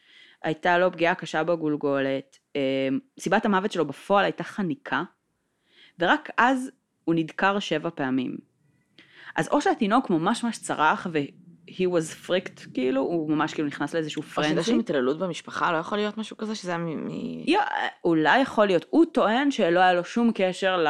[0.44, 5.04] הייתה לו פגיעה קשה בגולגולת, אמ, סיבת המוות שלו בפועל הייתה חניקה,
[6.00, 6.72] ורק אז
[7.06, 8.38] הוא נדקר שבע פעמים.
[9.36, 13.94] אז או שהתינוק ממש ממש צרח ו- he was freaked כאילו, הוא ממש כאילו נכנס
[13.94, 14.80] לאיזשהו או שזה פרנזי.
[14.80, 17.08] התעללות במשפחה, לא יכול להיות משהו כזה שזה היה מ...
[17.08, 17.10] מ-
[17.46, 17.60] יא,
[18.04, 18.86] אולי יכול להיות.
[18.90, 20.86] הוא טוען שלא היה לו שום קשר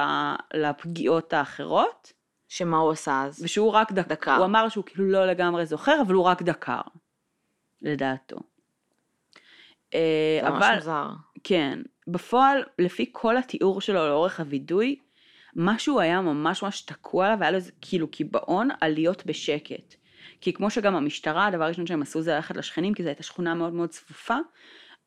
[0.53, 2.13] לפגיעות האחרות,
[2.47, 3.43] שמה הוא עשה אז?
[3.43, 4.07] ושהוא רק דק...
[4.07, 4.35] דקר.
[4.35, 6.81] הוא אמר שהוא כאילו לא לגמרי זוכר, אבל הוא רק דקר,
[7.81, 8.37] לדעתו.
[9.93, 11.07] אה, זה ממש אבל, מוזר.
[11.43, 14.99] כן, בפועל, לפי כל התיאור שלו לאורך הווידוי,
[15.55, 19.95] משהו היה ממש ממש תקוע עליו, והיה לו איזה כאילו קיבעון על להיות בשקט.
[20.41, 23.53] כי כמו שגם המשטרה, הדבר הראשון שהם עשו זה ללכת לשכנים, כי זו הייתה שכונה
[23.53, 24.37] מאוד מאוד צפופה,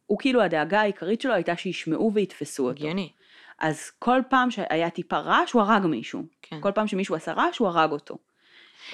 [0.07, 2.76] הוא כאילו הדאגה העיקרית שלו הייתה שישמעו ויתפסו אותו.
[2.76, 3.12] הגיוני.
[3.61, 6.22] אז כל פעם שהיה טיפה רעש, הוא הרג מישהו.
[6.42, 6.61] כן.
[6.61, 8.18] כל פעם שמישהו עשה רעש, הוא הרג אותו.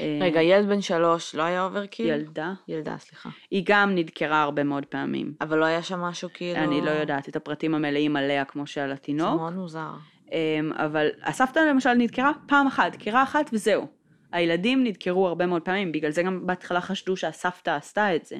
[0.01, 2.07] אה, רגע, ילד בן שלוש לא היה overkill?
[2.07, 3.29] ילדה, ילדה, סליחה.
[3.51, 5.35] היא גם נדקרה הרבה מאוד פעמים.
[5.41, 6.61] אבל לא היה שם משהו כאילו...
[6.61, 9.91] אני לא יודעת את הפרטים המלאים עליה כמו שעל זה התינוק, מאוד מוזר.
[10.33, 13.87] אמ, אבל הסבתא למשל נדקרה פעם אחת, דקירה אחת וזהו.
[14.33, 18.37] הילדים נדקרו הרבה מאוד פעמים, בגלל זה גם בהתחלה חשדו שהסבתא עשתה את זה.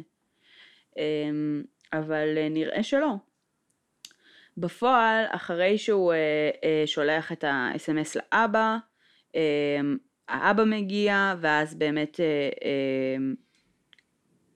[0.97, 1.63] אמ,
[1.93, 3.15] אבל אה, נראה שלא.
[4.57, 8.77] בפועל, אחרי שהוא אה, אה, שולח את ה-SMS לאבא,
[9.37, 9.81] אה,
[10.29, 13.17] האבא מגיע, ואז באמת אה, אה,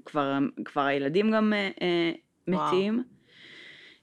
[0.05, 2.13] כבר, כבר הילדים גם אה, אה,
[2.49, 2.67] וואו.
[2.67, 3.03] מתים.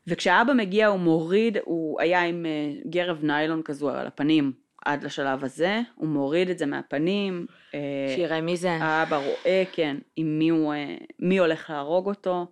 [0.08, 4.52] וכשהאבא מגיע הוא מוריד, הוא היה עם אה, גרב ניילון כזו על הפנים,
[4.86, 7.46] עד לשלב הזה, הוא מוריד את זה מהפנים.
[7.76, 7.80] אה,
[8.16, 8.72] שיראה מי זה.
[8.72, 12.48] האבא רואה, כן, עם מי, הוא, אה, מי הולך להרוג אותו.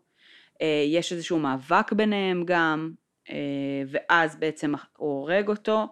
[0.61, 2.91] אה, יש איזשהו מאבק ביניהם גם,
[3.87, 5.87] ואז בעצם הוא הורג אותו.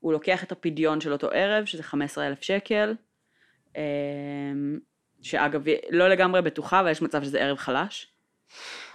[0.00, 2.94] הוא לוקח את הפדיון של אותו ערב, שזה 15,000 שקל.
[3.76, 3.82] אה,
[5.22, 8.12] שאגב, לא לגמרי בטוחה, אבל יש מצב שזה ערב חלש.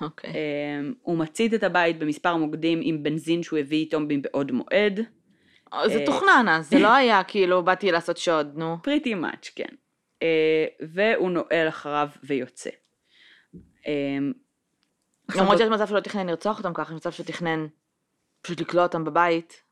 [0.02, 0.30] אוקיי.
[0.30, 5.00] אה, הוא מצית את הבית במספר מוקדים עם בנזין שהוא הביא איתו מבעוד מועד.
[5.86, 8.78] זה אה, תוכנן אז, זה לא היה כאילו באתי לעשות שוד, נו.
[8.84, 9.76] פריטי מאץ', כן.
[10.24, 12.70] אה, והוא נועל אחריו ויוצא.
[15.36, 17.68] למרות שיש מצב שהוא לא תכנן לרצוח אותם ככה, יש מצב שהוא תכנן
[18.42, 19.64] פשוט לכלוא אותם בבית.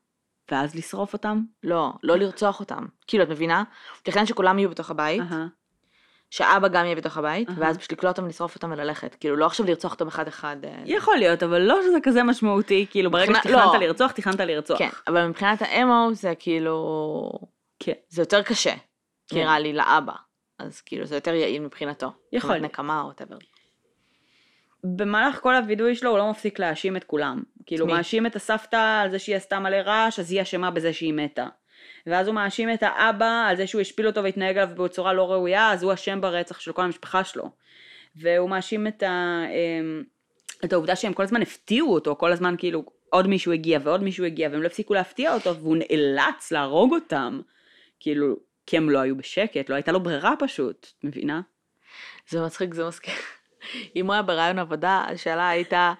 [0.50, 1.42] ואז לשרוף אותם?
[1.62, 2.86] לא, לא לרצוח אותם.
[3.06, 3.58] כאילו, את מבינה?
[3.58, 5.22] הוא תכנן שכולם יהיו בתוך הבית.
[6.30, 7.48] שאבא גם יהיה בתוך הבית.
[7.56, 9.14] ואז פשוט לכלוא אותם, לשרוף אותם וללכת.
[9.14, 10.56] כאילו, לא עכשיו לרצוח אותם אחד-אחד.
[10.64, 13.78] אה, יכול להיות, אבל לא שזה כזה משמעותי, כאילו ברגע שתכננת לא.
[13.78, 14.78] לרצוח, תכננת לרצוח.
[14.78, 17.30] כן, אבל מבחינת האמו זה כאילו...
[17.78, 17.92] כן.
[18.08, 18.74] זה יותר קשה,
[19.28, 19.36] כן.
[19.36, 20.12] נראה לי, לאבא.
[20.58, 22.12] אז כאילו, זה יותר יעיל מבחינתו.
[22.32, 22.64] יכול להיות.
[22.64, 23.55] נקמה או whatever.
[24.84, 27.42] במהלך כל הווידוי שלו הוא לא מפסיק להאשים את כולם.
[27.66, 27.92] כאילו מי?
[27.92, 31.46] מאשים את הסבתא על זה שהיא עשתה מלא רעש, אז היא אשמה בזה שהיא מתה.
[32.06, 35.72] ואז הוא מאשים את האבא על זה שהוא השפיל אותו והתנהג עליו בצורה לא ראויה,
[35.72, 37.50] אז הוא אשם ברצח של כל המשפחה שלו.
[38.16, 40.02] והוא מאשים את, ה, אמ,
[40.64, 44.24] את העובדה שהם כל הזמן הפתיעו אותו, כל הזמן כאילו עוד מישהו הגיע ועוד מישהו
[44.24, 47.40] הגיע, והם לא הפסיקו להפתיע אותו, והוא נאלץ להרוג אותם.
[48.00, 51.40] כאילו, כי הם לא היו בשקט, לא הייתה לו ברירה פשוט, מבינה?
[52.28, 53.14] זה מצחיק, זה מזכיר.
[53.96, 55.94] אם הוא היה ברעיון עבודה, השאלה הייתה,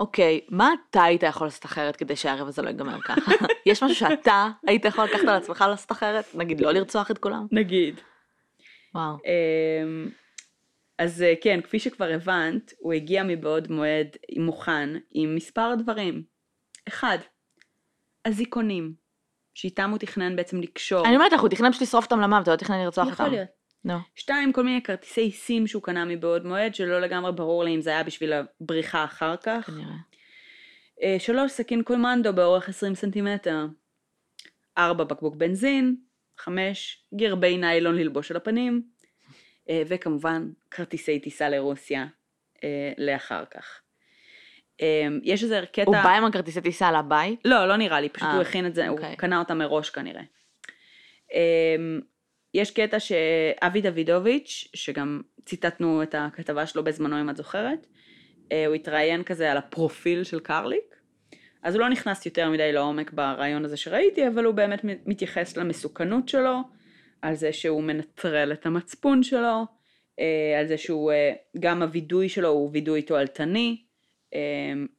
[0.00, 3.32] אוקיי, מה אתה היית יכול לעשות אחרת כדי שהערב הזה לא ייגמר ככה?
[3.66, 6.24] יש משהו שאתה היית יכול לקחת על עצמך לעשות אחרת?
[6.34, 7.46] נגיד, לא לרצוח את כולם?
[7.52, 8.00] נגיד.
[8.94, 9.16] וואו.
[9.24, 10.08] אמ,
[10.98, 16.22] אז אה, כן, כפי שכבר הבנת, הוא הגיע מבעוד מועד מוכן עם מספר דברים.
[16.88, 17.18] אחד,
[18.24, 18.94] אזיקונים,
[19.54, 21.06] שאיתם הוא תכנן בעצם לקשור.
[21.06, 23.14] אני אומרת לך, הוא תכנן פשוט לשרוף אותם למוות, הוא לא תכנן לרצוח אותם.
[23.14, 23.48] יכול להיות.
[23.88, 23.98] נו.
[24.14, 27.90] שתיים, כל מיני כרטיסי סים שהוא קנה מבעוד מועד, שלא לגמרי ברור לי אם זה
[27.90, 29.66] היה בשביל הבריחה אחר כך.
[29.66, 29.96] כנראה.
[31.02, 33.66] אה, שלוש, סכין קומנדו באורך 20 סנטימטר.
[34.78, 35.96] ארבע, בקבוק בנזין.
[36.38, 38.82] חמש, גרבי ניילון ללבוש על הפנים.
[39.68, 42.06] אה, וכמובן, כרטיסי טיסה לרוסיה
[42.64, 43.80] אה, לאחר כך.
[45.22, 45.82] יש איזה קטע...
[45.86, 47.40] הוא בא עם הכרטיסי טיסה לבית?
[47.44, 49.08] לא, לא נראה לי, פשוט אה, הוא הכין את זה, אוקיי.
[49.08, 50.22] הוא קנה אותה מראש כנראה.
[52.54, 57.86] יש קטע שאבי דוידוביץ', שגם ציטטנו את הכתבה שלו בזמנו אם את זוכרת,
[58.52, 60.96] אה, הוא התראיין כזה על הפרופיל של קרליק,
[61.62, 66.28] אז הוא לא נכנס יותר מדי לעומק ברעיון הזה שראיתי, אבל הוא באמת מתייחס למסוכנות
[66.28, 66.58] שלו,
[67.22, 69.66] על זה שהוא מנטרל את המצפון שלו,
[70.20, 73.82] אה, על זה שהוא, אה, גם הווידוי שלו הוא וידוי תועלתני,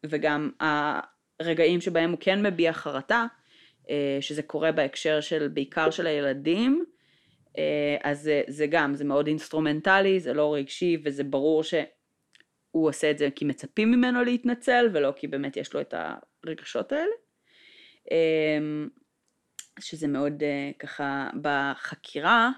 [0.05, 3.25] וגם הרגעים שבהם הוא כן מביע חרטה,
[4.21, 6.85] שזה קורה בהקשר של, בעיקר של הילדים,
[8.03, 11.89] אז זה, זה גם, זה מאוד אינסטרומנטלי, זה לא רגשי, וזה ברור שהוא
[12.71, 15.93] עושה את זה כי מצפים ממנו להתנצל, ולא כי באמת יש לו את
[16.43, 17.13] הרגשות האלה.
[18.11, 18.59] אה,
[19.79, 22.49] שזה מאוד אה, ככה בחקירה,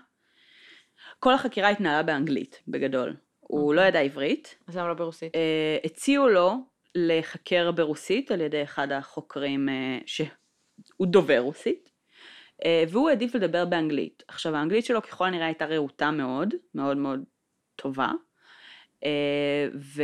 [1.19, 3.15] כל החקירה התנהלה באנגלית, בגדול.
[3.39, 5.35] הוא לא ידע עברית, אז למה לא ברוסית?
[5.35, 6.53] אה, הציעו לו
[6.95, 11.90] לחקר ברוסית על ידי אחד החוקרים אה, שהוא דובר רוסית, אה,
[12.89, 14.23] והוא העדיף לדבר באנגלית.
[14.27, 17.23] עכשיו האנגלית שלו ככל הנראה הייתה רהוטה מאוד, מאוד מאוד
[17.75, 18.11] טובה,
[19.05, 20.03] אה, ו...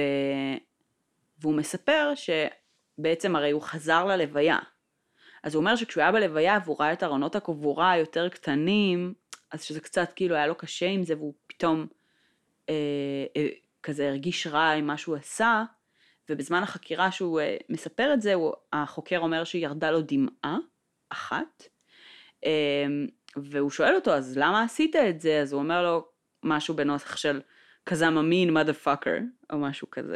[1.39, 4.59] והוא מספר שבעצם הרי הוא חזר ללוויה.
[5.43, 9.13] אז הוא אומר שכשהוא היה בלוויה והוא ראה את ארונות הקבורה היותר קטנים,
[9.51, 11.87] אז שזה קצת כאילו היה לו קשה עם זה והוא פתאום
[12.69, 12.73] אה,
[13.37, 13.47] אה,
[13.83, 15.63] כזה הרגיש רע עם מה שהוא עשה,
[16.29, 20.57] ובזמן החקירה שהוא אה, מספר את זה, הוא, החוקר אומר שירדה לו דמעה
[21.09, 21.67] אחת, אה,
[23.35, 25.41] והוא שואל אותו, אז למה עשית את זה?
[25.41, 26.05] אז הוא אומר לו
[26.43, 27.41] משהו בנוסח של
[27.85, 29.21] כזה ממין motherfucker,
[29.53, 30.15] או משהו כזה.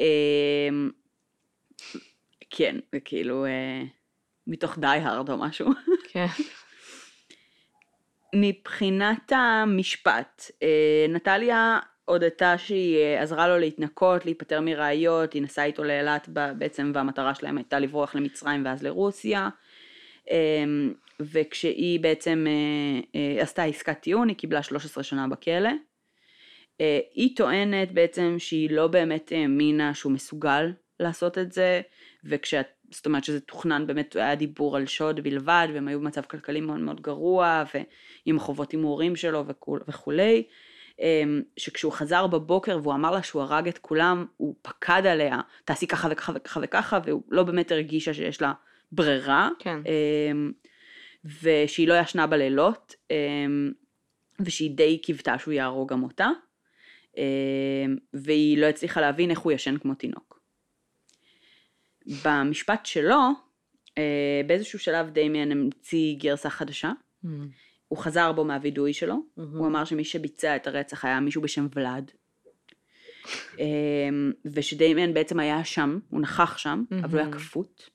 [0.00, 0.68] אה,
[2.50, 3.82] כן, זה כאילו אה,
[4.46, 5.70] מתוך די הרד או משהו.
[6.12, 6.26] כן.
[8.34, 15.84] מבחינת המשפט, אה, נטליה הודתה שהיא אה, עזרה לו להתנקות, להיפטר מראיות, היא נסעה איתו
[15.84, 16.28] לאילת
[16.58, 19.48] בעצם, והמטרה שלהם הייתה לברוח למצרים ואז לרוסיה.
[20.30, 20.64] אה,
[21.20, 25.70] וכשהיא בעצם אה, אה, עשתה עסקת טיעון, היא קיבלה 13 שנה בכלא.
[26.80, 31.80] אה, היא טוענת בעצם שהיא לא באמת האמינה שהוא מסוגל לעשות את זה,
[32.24, 36.60] וכשאת, זאת אומרת שזה תוכנן, באמת היה דיבור על שוד בלבד, והם היו במצב כלכלי
[36.60, 40.42] מאוד מאוד גרוע, ועם החובות הימורים שלו וכול, וכולי.
[41.00, 45.86] אמ, שכשהוא חזר בבוקר והוא אמר לה שהוא הרג את כולם, הוא פקד עליה, תעשי
[45.86, 48.52] ככה וככה וככה וככה, והוא לא באמת הרגישה שיש לה
[48.92, 49.48] ברירה.
[49.58, 49.78] כן.
[49.86, 50.52] אמ,
[51.42, 53.72] ושהיא לא ישנה בלילות, אמ,
[54.40, 56.28] ושהיא די קיוותה שהוא יהרוג גם אותה,
[57.16, 57.22] אמ,
[58.12, 60.40] והיא לא הצליחה להבין איך הוא ישן כמו תינוק.
[62.24, 63.20] במשפט שלו,
[63.98, 66.92] אה, באיזשהו שלב דמיאן המציא גרסה חדשה,
[67.24, 67.28] Mm.
[67.88, 69.56] הוא חזר בו מהווידוי שלו, מהמם.
[69.56, 72.10] הוא אמר שמי שביצע את הרצח היה מישהו בשם ולאד.
[74.54, 77.38] ושדמיאן בעצם היה שם, הוא נכח שם, אבל הוא היה מהמם.
[77.38, 77.90] כפות.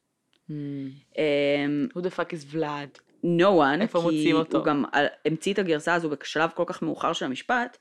[1.18, 3.00] אמ, Who the fuck is Vlad?
[3.26, 4.58] no one, איפה כי מוצאים אותו?
[4.58, 7.78] הוא גם אה, המציא את הגרסה הזו בשלב כל כך מאוחר של המשפט,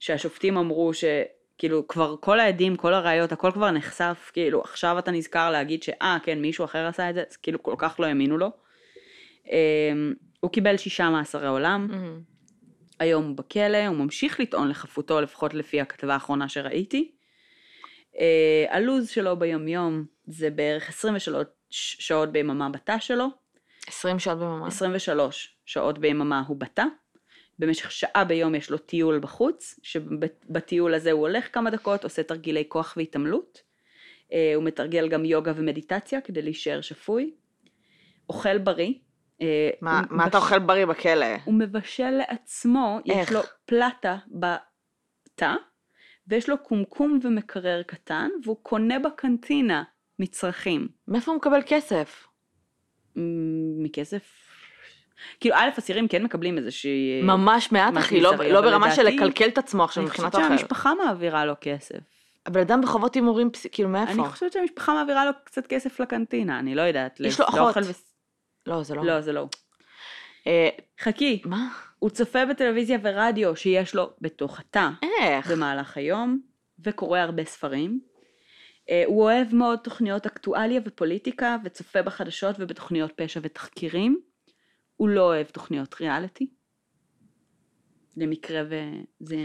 [0.00, 5.50] שהשופטים אמרו שכאילו כבר כל העדים, כל הראיות, הכל כבר נחשף, כאילו עכשיו אתה נזכר
[5.50, 8.50] להגיד שאה כן מישהו אחר עשה את זה, אז כאילו כל כך לא האמינו לו.
[9.50, 11.94] אמ, הוא קיבל שישה מאסרי עולם, Mm.
[13.00, 17.10] היום הוא בכלא, הוא ממשיך לטעון לחפותו לפחות לפי הכתבה האחרונה שראיתי.
[18.20, 21.28] אה, הלו"ז שלו ביום יום זה בערך 23
[21.74, 23.26] שעות ביממה בתא שלו,
[23.86, 24.66] 20 שעות ביממה.
[24.66, 26.84] 23 שעות ביממה הוא בתא.
[27.58, 32.64] במשך שעה ביום יש לו טיול בחוץ, שבטיול הזה הוא הולך כמה דקות, עושה תרגילי
[32.68, 33.62] כוח והתעמלות.
[34.32, 37.34] אה, הוא מתרגל גם יוגה ומדיטציה כדי להישאר שפוי.
[38.28, 38.92] אוכל בריא.
[39.42, 41.26] אה, מה הוא מה אתה מבש- אוכל בריא בכלא?
[41.44, 43.28] הוא מבשל לעצמו, איך?
[43.28, 45.54] יש לו פלטה בתא,
[46.28, 49.82] ויש לו קומקום ומקרר קטן, והוא קונה בקנטינה
[50.18, 50.88] מצרכים.
[51.08, 52.26] מאיפה הוא מקבל כסף?
[53.78, 54.22] מכסף?
[55.40, 57.22] כאילו, א', אסירים כן מקבלים איזושהי...
[57.22, 60.56] ממש מעט אחי, לא- לא ברמה של לקלקל את עצמו עכשיו אני מבחינת חושבת אוכל.
[60.58, 61.98] שהמשפחה מעבירה לו כסף.
[62.46, 64.12] הבן אדם בחובות הימורים, כאילו מאיפה?
[64.12, 67.20] אני חושבת שהמשפחה מעבירה לו קצת כסף לקנטינה, אני לא יודעת.
[67.20, 67.94] יש לו לאוכל אחות.
[68.66, 69.04] לא, זה לא.
[69.04, 69.46] לא, זה לא.
[70.46, 70.68] אה,
[71.00, 71.68] חכי, מה?
[71.98, 74.88] הוא צופה בטלוויזיה ורדיו שיש לו בתוך התא.
[75.20, 75.50] איך?
[75.50, 76.38] במהלך היום,
[76.84, 78.00] וקורא הרבה ספרים.
[78.90, 84.20] אה, הוא אוהב מאוד תוכניות אקטואליה ופוליטיקה, וצופה בחדשות ובתוכניות פשע ותחקירים.
[84.96, 86.46] הוא לא אוהב תוכניות ריאליטי.
[88.16, 89.36] למקרה וזה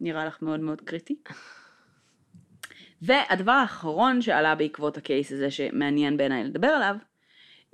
[0.00, 1.16] נראה לך מאוד מאוד קריטי.
[3.02, 6.96] והדבר האחרון שעלה בעקבות הקייס הזה, שמעניין בעיניי לדבר עליו,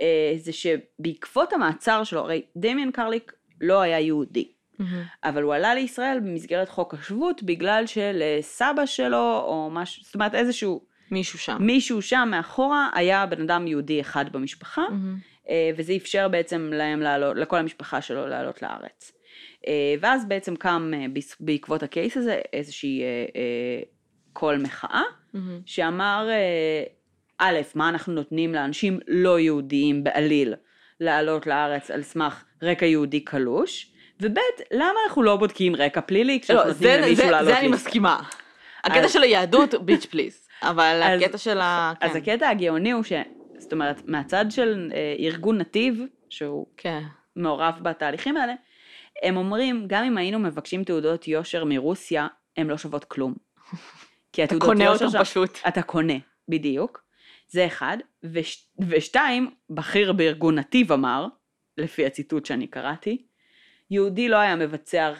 [0.00, 4.53] אה, זה שבעקבות המעצר שלו, הרי דמיאן קרליק לא היה יהודי.
[4.78, 5.02] מהמם.
[5.24, 10.84] אבל הוא עלה לישראל במסגרת חוק השבות בגלל שלסבא שלו או משהו, זאת אומרת איזשהו
[11.10, 11.56] מישהו שם.
[11.60, 14.84] מישהו שם מאחורה היה בן אדם יהודי אחד במשפחה.
[15.48, 19.12] אה, וזה אפשר בעצם להם לעלות, לכל המשפחה שלו לעלות לארץ.
[19.66, 21.06] אה, ואז בעצם קם אה,
[21.40, 23.06] בעקבות הקייס הזה איזושהי אה,
[23.36, 23.82] אה,
[24.32, 25.02] קול מחאה
[25.34, 25.60] מהמם.
[25.66, 26.84] שאמר אה,
[27.38, 30.54] א', מה אנחנו נותנים לאנשים לא יהודיים בעליל
[31.00, 34.34] לעלות לארץ על סמך רקע יהודי קלוש, וב',
[34.72, 37.68] למה אנחנו לא בודקים רקע פלילי כשאנחנו לא, נותנים זה- למישהו זה- לעלות זה אני
[37.68, 37.74] לישראל?
[37.86, 38.22] מסכימה.
[38.84, 40.48] הקטע אז- של היהדות, ביץ' פליז.
[40.62, 41.92] אבל אז- הקטע של ה...
[42.00, 42.18] אז כן.
[42.18, 43.12] הקטע הגאוני הוא ש...
[43.58, 46.00] זאת אומרת, מהצד של אה, ארגון נתיב,
[46.30, 47.02] שהוא כן.
[47.36, 48.54] מעורב בתהליכים האלה,
[49.22, 53.34] הם אומרים, גם אם היינו מבקשים תעודות יושר מרוסיה, הן לא שוות כלום.
[54.32, 55.58] כי אתה התעודות קונה יושר אותם שם- פשוט.
[55.68, 56.14] אתה קונה,
[56.48, 57.04] בדיוק.
[57.48, 57.98] זה אחד.
[58.24, 58.66] וש...
[58.88, 61.26] ושתיים, בכיר בארגון נתיב אמר,
[61.78, 63.26] לפי הציטוט שאני קראתי,
[63.90, 65.12] יהודי לא היה מבצע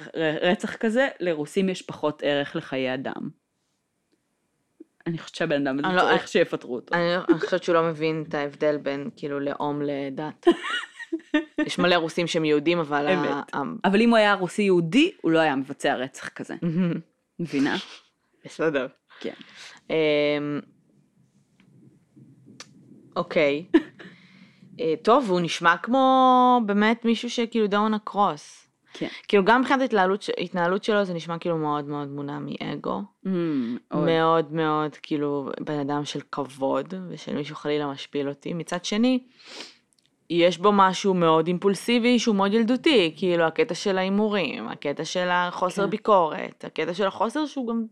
[0.43, 3.31] רצח כזה, לרוסים יש פחות ערך לחיי אדם.
[5.07, 6.95] אני חושבת שהבן אדם הזה לא- צריך שיפטרו אותו.
[6.95, 10.47] אני אני חושבת שהוא לא מבין את ההבדל בין כאילו לאום לדת.
[11.67, 13.09] יש מלא רוסים שהם יהודים, אבל...
[13.09, 13.55] אמת.
[13.85, 16.55] אבל אם הוא היה רוסי יהודי, הוא לא היה מבצע רצח כזה.
[17.41, 17.77] מבינה?
[18.45, 18.87] בסדר.
[19.21, 19.35] כן.
[19.91, 20.61] אמ,
[23.17, 23.65] אוקיי.
[24.81, 28.65] אה, טוב, הוא נשמע כמו באמת מישהו שכאילו דאון הקרוס.
[28.95, 29.09] כן.
[29.29, 33.03] כאילו גם מבחינת ההתנהלות ההתנהלות שלו זה נשמע כאילו מאוד מאוד מונע מאגו.
[33.27, 33.29] Mm,
[33.97, 34.53] מאוד.
[34.53, 38.55] מאוד כאילו בן אדם של כבוד ושל מישהו חלילה משפיל אותי.
[38.55, 39.25] מצד שני,
[40.31, 45.85] יש בו משהו מאוד אימפולסיבי שהוא מאוד ילדותי, כאילו הקטע של ההימורים, הקטע של החוסר
[45.85, 45.91] כן.
[45.91, 47.85] ביקורת, הקטע של החוסר שהוא גם,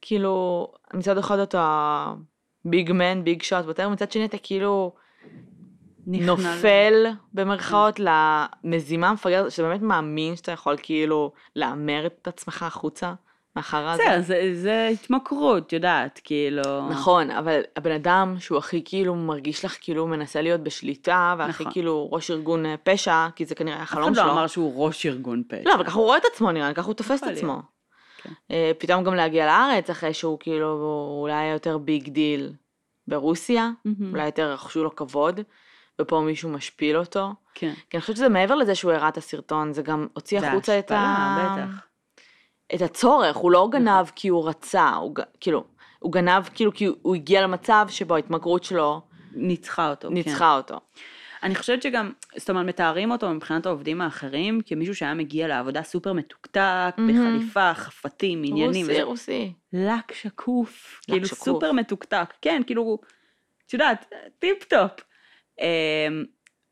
[0.00, 2.14] כאילו, מצד אחד אתה
[2.64, 4.92] ביג מן, ביג שוט, מצד שני אתה כאילו
[6.06, 13.14] נופל במרכאות למזימה המפגרת, שאתה באמת מאמין שאתה יכול כאילו להמר את עצמך החוצה
[13.56, 14.02] מהחרא הזה.
[14.02, 16.88] בסדר, זה- זה התמכרות, יודעת, כאילו...
[16.90, 21.72] נכון, אבל הבן אדם שהוא הכי כאילו מרגיש לך כאילו מנסה להיות בשליטה, והכי נכון.
[21.72, 24.32] כאילו ראש ארגון אה, פשע, כי זה כנראה אף החלום אחד לא שלו.
[24.32, 25.62] אמר שהוא ראש ארגון פשע.
[25.64, 27.62] לא, אבל ככה הוא רואה את עצמו נראה לי, ככה הוא תופס את עצמו.
[28.22, 28.30] כן.
[28.50, 30.72] אה, פתאום גם להגיע לארץ אחרי שהוא כאילו
[31.22, 32.52] אולי יותר big deal
[33.08, 34.12] ברוסיה, מהמם.
[34.12, 35.40] אולי יותר רכשו לו כבוד,
[36.00, 37.30] ופה מישהו משפיל אותו.
[37.54, 37.72] כן.
[37.90, 40.90] כי אני חושבת שזה מעבר לזה שהוא הראה את הסרטון, זה גם הוציא החוצה את,
[40.90, 41.36] ה...
[41.40, 41.86] בטח.
[42.74, 45.14] את הצורך, הוא לא גנב כי הוא רצה, הוא.
[45.40, 45.64] כאילו,
[45.98, 50.08] הוא גנב כאילו כי הוא הגיע למצב שבו ההתמכרות שלו ניצחה אותו.
[50.08, 50.14] כן.
[50.14, 50.80] ניצחה אותו.
[51.42, 56.12] אני חושבת שגם, זאת אומרת, מתארים אותו מבחינת העובדים האחרים כמישהו שהיה מגיע לעבודה סופר
[56.12, 57.38] מתוקתק, מהמם.
[57.38, 58.86] בחליפה, חפתים, עניינים.
[58.86, 59.02] רוסי, וזה.
[59.02, 59.52] רוסי.
[59.72, 61.44] לק שקוף, לק כאילו שקוף.
[61.44, 62.98] סופר מתוקתק, כן, כאילו,
[63.66, 64.90] את יודעת, טיפ טופ.
[64.90, 65.13] אמ,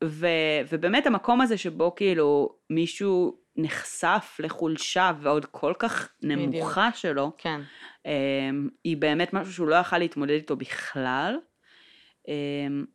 [0.03, 0.27] ו,
[0.69, 7.61] ובאמת המקום הזה שבו כאילו מישהו נחשף לחולשה ועוד כל כך נמוכה שלו, כן.
[8.05, 11.39] אמ, היא באמת משהו שהוא לא יכל להתמודד איתו בכלל.
[12.27, 12.85] אמ,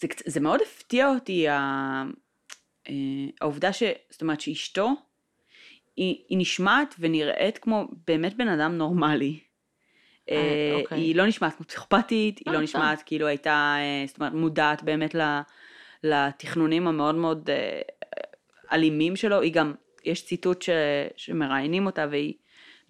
[0.00, 2.02] זה, זה מאוד הפתיע אותי אה,
[3.40, 3.82] העובדה ש...
[4.10, 4.90] זאת אומרת שאשתו,
[5.96, 9.40] היא, היא נשמעת ונראית כמו באמת בן אדם נורמלי.
[10.30, 10.98] אה, אה, אוקיי.
[10.98, 12.62] היא לא נשמעת כמו פסיכופתית, היא אה, לא טוב.
[12.62, 15.14] נשמעת כאילו הייתה, אה, זאת אומרת, מודעת באמת
[16.04, 17.80] לתכנונים המאוד מאוד אה,
[18.72, 19.40] אלימים שלו.
[19.40, 19.74] היא גם,
[20.04, 20.68] יש ציטוט ש,
[21.16, 22.34] שמראיינים אותה והיא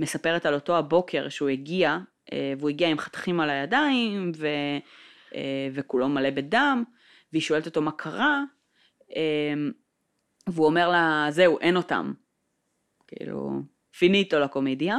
[0.01, 1.99] מספרת על אותו הבוקר שהוא הגיע,
[2.33, 4.47] אה, והוא הגיע עם חתכים על הידיים, ו,
[5.35, 6.85] אה, וכולו מלא בדם,
[7.33, 8.43] והיא שואלת אותו מה קרה,
[9.17, 9.55] אה,
[10.47, 12.13] והוא אומר לה, זהו, אין אותם.
[13.09, 13.51] כאילו,
[13.99, 14.99] פיניטו לקומדיה.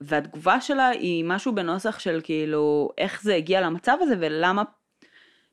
[0.00, 4.62] והתגובה שלה היא משהו בנוסח של כאילו, איך זה הגיע למצב הזה ולמה,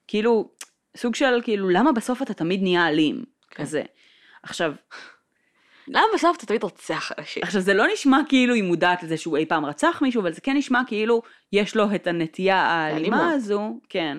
[0.07, 0.49] כאילו,
[0.97, 3.63] סוג של כאילו, למה בסוף אתה תמיד נהיה אלים, כן.
[3.63, 3.83] כזה.
[4.43, 4.73] עכשיו,
[5.87, 7.43] למה בסוף אתה תמיד רוצח אנשים?
[7.43, 10.41] עכשיו זה לא נשמע כאילו היא מודעת לזה שהוא אי פעם רצח מישהו, אבל זה
[10.41, 11.21] כן נשמע כאילו
[11.51, 13.31] יש לו את הנטייה האלימה.
[13.31, 14.17] הזו, כן,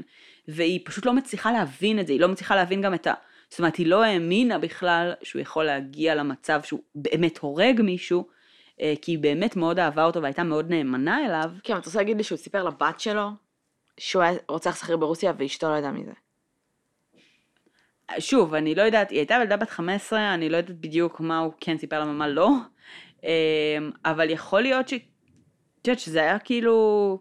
[0.49, 3.15] והיא פשוט לא מצליחה להבין את זה, היא לא מצליחה להבין גם את ה...
[3.49, 8.29] זאת אומרת, היא לא האמינה בכלל שהוא יכול להגיע למצב שהוא באמת הורג מישהו,
[8.79, 11.51] כי היא באמת מאוד אהבה אותו והייתה מאוד נאמנה אליו.
[11.63, 13.29] כן, אתה רוצה להגיד לי שהוא סיפר לבת שלו
[13.99, 16.13] שהוא היה רוצח שכיר ברוסיה ואשתו לא ידעה מזה.
[18.19, 21.53] שוב, אני לא יודעת, היא הייתה ילדה בת 15, אני לא יודעת בדיוק מה הוא
[21.61, 22.51] כן סיפר לה ומה לא,
[23.25, 24.95] אה, אבל יכול להיות ש...
[24.95, 27.19] את יודעת שזה היה כאילו...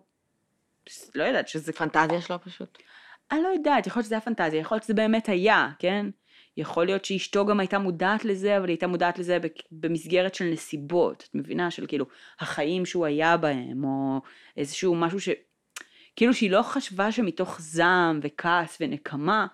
[1.16, 2.78] לא יודעת, שזה פנטזיה שלו פשוט.
[3.32, 6.06] אני לא יודעת, יכול להיות שזה היה פנטזיה, יכול להיות שזה באמת היה, כן?
[6.58, 9.38] יכול להיות שאשתו גם הייתה מודעת לזה, אבל היא הייתה מודעת לזה
[9.72, 11.72] במסגרת של נסיבות, את מבינה?
[11.72, 12.06] של כאילו
[12.40, 14.22] החיים שהוא היה בהם, או
[14.58, 15.30] איזשהו משהו ש...
[16.16, 19.48] כאילו שהיא לא חשבה שמתוך זעם וכעס ונקמה,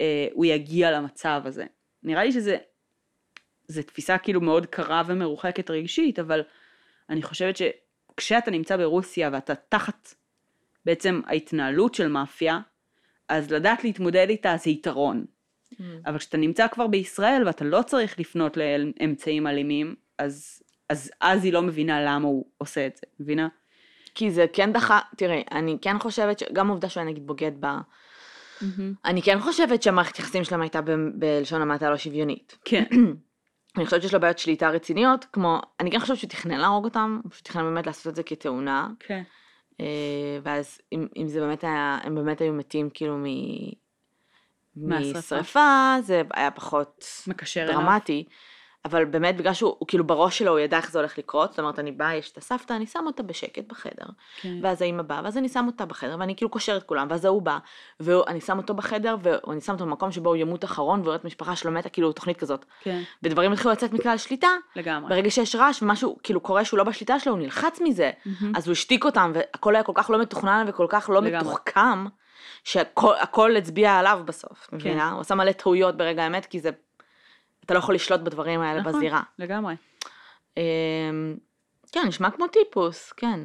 [0.00, 1.64] אה, הוא יגיע למצב הזה.
[2.02, 2.56] נראה לי שזה...
[3.66, 6.42] זה תפיסה כאילו מאוד קרה ומרוחקת רגשית, אבל
[7.10, 10.14] אני חושבת שכשאתה נמצא ברוסיה ואתה תחת
[10.84, 12.58] בעצם ההתנהלות של מאפיה,
[13.28, 15.24] אז לדעת להתמודד איתה זה יתרון.
[16.06, 21.52] אבל כשאתה נמצא כבר בישראל ואתה לא צריך לפנות לאמצעים אלימים, אז, אז אז היא
[21.52, 23.48] לא מבינה למה הוא עושה את זה, מבינה?
[24.14, 26.42] כי זה כן דחה, תראי, אני כן חושבת, ש...
[26.52, 27.78] גם העובדה שהוא היה נגיד בוגד בה,
[29.04, 30.90] אני כן חושבת שהמערכת יחסים שלהם הייתה ב...
[31.14, 32.58] בלשון המעטה לא שוויונית.
[32.64, 32.84] כן,
[33.76, 37.20] אני חושבת שיש לו בעיות שליטה רציניות, כמו, אני כן חושבת שהוא תכנן להרוג אותם,
[37.24, 39.22] הוא תכנן באמת לעשות את זה כתאונה, כן.
[39.80, 43.18] אה, ואז אם, אם זה באמת היה, הם באמת היו מתים כאילו.
[44.76, 47.74] משרפה, זה היה פחות מקשר אליו.
[47.74, 48.24] דרמטי,
[48.84, 51.58] אבל באמת בגלל שהוא הוא כאילו בראש שלו הוא ידע איך זה הולך לקרות, זאת
[51.58, 54.06] אומרת אני באה, יש את הסבתא, אני שם אותה בשקט בחדר,
[54.40, 54.58] כן.
[54.62, 57.42] ואז האמא באה, ואז אני שם אותה בחדר, ואני כאילו קושר את כולם, ואז ההוא
[57.42, 57.58] בא,
[58.00, 61.56] ואני שם אותו בחדר, ואני שם אותו במקום שבו הוא ימות אחרון, ורואה את המשפחה
[61.56, 62.64] שלו מתה, כאילו תוכנית כזאת.
[62.80, 65.08] כן, ודברים התחילו לצאת מכלל שליטה, לגמרי.
[65.08, 68.52] ברגע שיש רעש ומשהו כאילו קורה שהוא לא בשליטה שלו, הוא נלחץ מזה, מהמם.
[68.56, 71.48] אז הוא השתיק אותם, והכל היה כל כך לא מתוכנן וכל כך לא לגמרי.
[71.48, 72.04] מתוחכם,
[72.64, 74.76] שהכל הכל הצביע עליו בסוף, כן.
[74.76, 75.10] מבינה?
[75.12, 76.70] הוא עשה מלא טעויות ברגע האמת, כי זה,
[77.64, 78.92] אתה לא יכול לשלוט בדברים האלה נכון.
[78.92, 79.22] בזירה.
[79.38, 79.74] לגמרי.
[80.56, 81.36] אמ,
[81.92, 83.40] כן, נשמע כמו טיפוס, כן.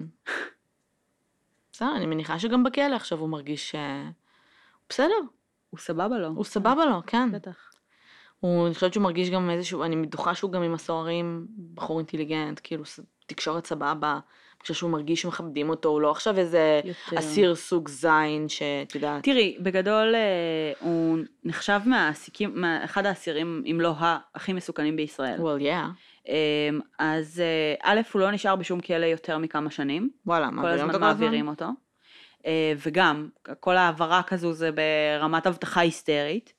[1.72, 3.76] בסדר, אני מניחה שגם בכלא עכשיו הוא מרגיש ש...
[4.90, 5.20] בסדר,
[5.70, 6.28] הוא סבבה לו.
[6.28, 7.32] הוא סבבה לו, כן.
[7.32, 7.72] בטח.
[8.40, 12.60] הוא, אני חושבת שהוא מרגיש גם איזשהו, אני בטוחה שהוא גם עם הסוהרים בחור אינטליגנט,
[12.64, 12.84] כאילו
[13.28, 14.20] תקשורת סבבה,
[14.60, 17.20] אני חושבת שהוא מרגיש שמכבדים אותו, הוא לא עכשיו איזה יותר.
[17.20, 23.82] אסיר סוג זין, שאת יודעת, תראי, בגדול אה, הוא נחשב מהעסיקים, מה- אחד האסירים, אם
[23.82, 23.94] לא
[24.36, 25.38] הכי מסוכנים בישראל.
[25.40, 30.10] well yeah, אה, אז אה, א', הוא לא נשאר בשום כלא יותר מכמה שנים.
[30.26, 31.24] וואלה, כל מעבירים הזמן אותו כל הזמן?
[31.26, 31.66] מעבירים אותו.
[32.78, 33.30] וגם,
[33.60, 36.54] כל העברה כזו זה ברמת אבטחה היסטרית,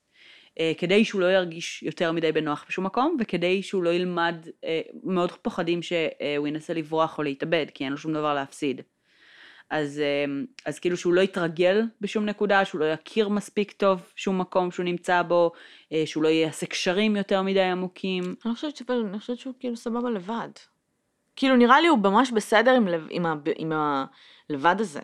[0.79, 4.35] כדי שהוא לא ירגיש יותר מדי בנוח בשום מקום, וכדי שהוא לא ילמד,
[4.65, 8.81] אה, מאוד פוחדים שהוא ינסה לברוח או להתאבד, כי אין לו שום דבר להפסיד.
[9.71, 10.25] אז, אה,
[10.67, 14.85] אז כאילו שהוא לא יתרגל בשום נקודה, שהוא לא יכיר מספיק טוב שום מקום שהוא
[14.85, 15.53] נמצא בו,
[15.93, 18.35] אה, שהוא לא יעשה קשרים יותר מדי עמוקים.
[18.45, 20.49] אני חושבת ש- אני חושבת שהוא כאילו סבבה לבד.
[21.37, 25.01] כאילו נראה לי הוא ממש בסדר עם, לב- עם, ה, עם הלבד הזה.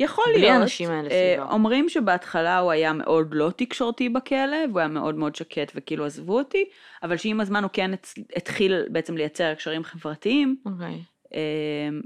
[0.00, 0.54] יכול בלי להיות.
[0.60, 1.52] האנשים האלה אה, סביבו.
[1.52, 6.38] אומרים שבהתחלה הוא היה מאוד לא תקשורתי בכלא, והוא היה מאוד מאוד שקט וכאילו עזבו
[6.38, 6.64] אותי,
[7.02, 7.90] אבל שעם הזמן הוא כן
[8.36, 11.02] התחיל בעצם לייצר קשרים חברתיים, אוקיי.
[11.34, 11.40] אה,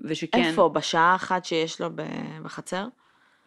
[0.04, 0.68] ושכן, איפה?
[0.68, 1.88] בשעה אחת שיש לו
[2.42, 2.86] בחצר?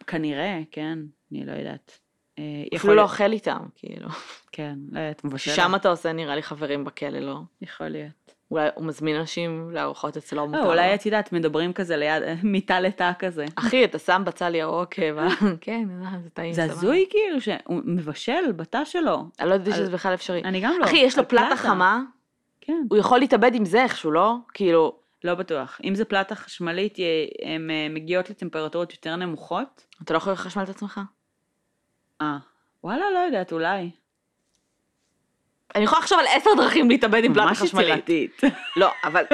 [0.06, 0.98] כנראה, כן,
[1.32, 1.98] אני לא יודעת.
[2.38, 2.44] אה,
[2.76, 4.08] אפילו לא אוכל איתם, כאילו.
[4.52, 5.50] כן, לא יודעת, מבשל.
[5.50, 7.40] שם אתה עושה נראה לי חברים בכלא, לא?
[7.62, 8.39] יכול להיות.
[8.50, 10.70] אולי הוא מזמין אנשים לארוחות אצלו, מותר לא, לו.
[10.70, 13.44] אולי את יודעת, מדברים כזה ליד, מיטה לתא כזה.
[13.56, 15.20] אחי, אתה שם בצל ירוק, ו-
[15.60, 15.88] כן,
[16.22, 16.52] זה טעים.
[16.52, 16.64] זה.
[16.64, 19.24] הזוי כאילו שהוא מבשל בתא שלו.
[19.40, 20.42] אני לא על- שזה בכלל אפשרי.
[20.44, 20.84] אני גם לא.
[20.84, 22.02] אחי, יש לו פלטה חמה,
[22.60, 22.82] כן.
[22.90, 24.34] הוא יכול להתאבד עם זה איכשהו, לא?
[24.54, 25.80] כאילו, לא בטוח.
[25.84, 26.96] אם זה פלטה חשמלית,
[27.42, 29.86] הן אה, מגיעות לטמפרטורות יותר נמוכות.
[30.04, 31.00] אתה לא יכול לחשמל את עצמך?
[32.20, 32.38] אה,
[32.84, 33.90] וואלה, לא יודעת, אולי.
[35.74, 37.88] אני יכולה לחשוב על עשר דרכים להתאבד עם פלטה ממש חשמלית.
[37.88, 38.40] יצירתית.
[38.76, 39.24] לא, אבל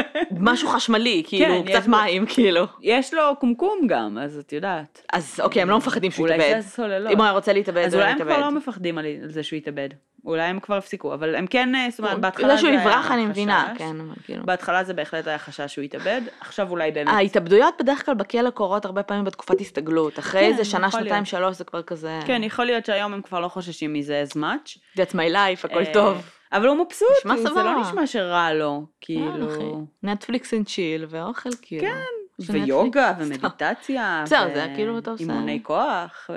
[0.40, 2.64] משהו חשמלי, כאילו, כן, קצת מים, כאילו.
[2.82, 5.02] יש לו קומקום גם, אז את יודעת.
[5.12, 6.50] אז אוקיי, הם לא מפחדים שהוא אולי יתאבד.
[6.50, 7.12] זה הסוללות.
[7.12, 8.50] אם הוא היה רוצה להתאבד, אז אולי הם כבר לא.
[8.50, 9.88] מפחדים על זה שהוא יתאבד.
[10.26, 12.80] אולי הם כבר הפסיקו, אבל הם כן, אה, זאת אומרת, הוא- בהתחלה זה שהוא היה
[12.80, 13.78] יברח אני מבינה, חשש.
[13.78, 14.46] כן, אבל כאילו.
[14.46, 17.12] בהתחלה זה בהחלט היה חשש שהוא יתאבד, עכשיו אולי באמת.
[17.14, 20.18] ההתאבדויות בדרך כלל בכלא קורות הרבה פעמים בתקופת הסתגלות.
[20.18, 21.24] אחרי כן, איזה שנה, שנתיים.
[21.24, 22.20] שלוש, זה כבר כזה...
[22.26, 24.78] כן, יכול להיות שהיום הם כבר לא חוששים מזה as much.
[24.98, 26.30] That's my life, הכל אה, טוב.
[26.52, 27.08] אבל הוא מבסוט,
[27.54, 27.62] זה.
[27.62, 29.48] לא נשמע שרע לו, כאילו...
[29.56, 29.86] כאילו.
[30.02, 31.82] Netflix and chill ואוכל כאילו.
[31.86, 32.52] כן.
[32.52, 34.22] ויוגה ומדיטציה.
[34.26, 36.30] בסדר, זה כאילו אתה עושה- אימוני כוח,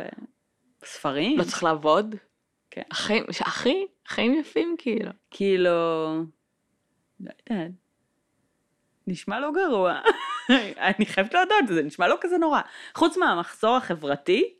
[0.84, 1.38] וספרים.
[1.40, 2.16] לא צריך לעבוד.
[2.72, 2.82] כן.
[2.92, 5.12] החיים, אחי, חיים יפים כאילו.
[5.32, 5.70] כאילו,
[7.20, 7.72] לא יודעת,
[9.08, 10.00] נשמע לא גרוע.
[10.98, 12.62] אני חייבת להודות, זה נשמע לא כזה נורא.
[12.96, 14.54] חוץ מהמחסור החברתי,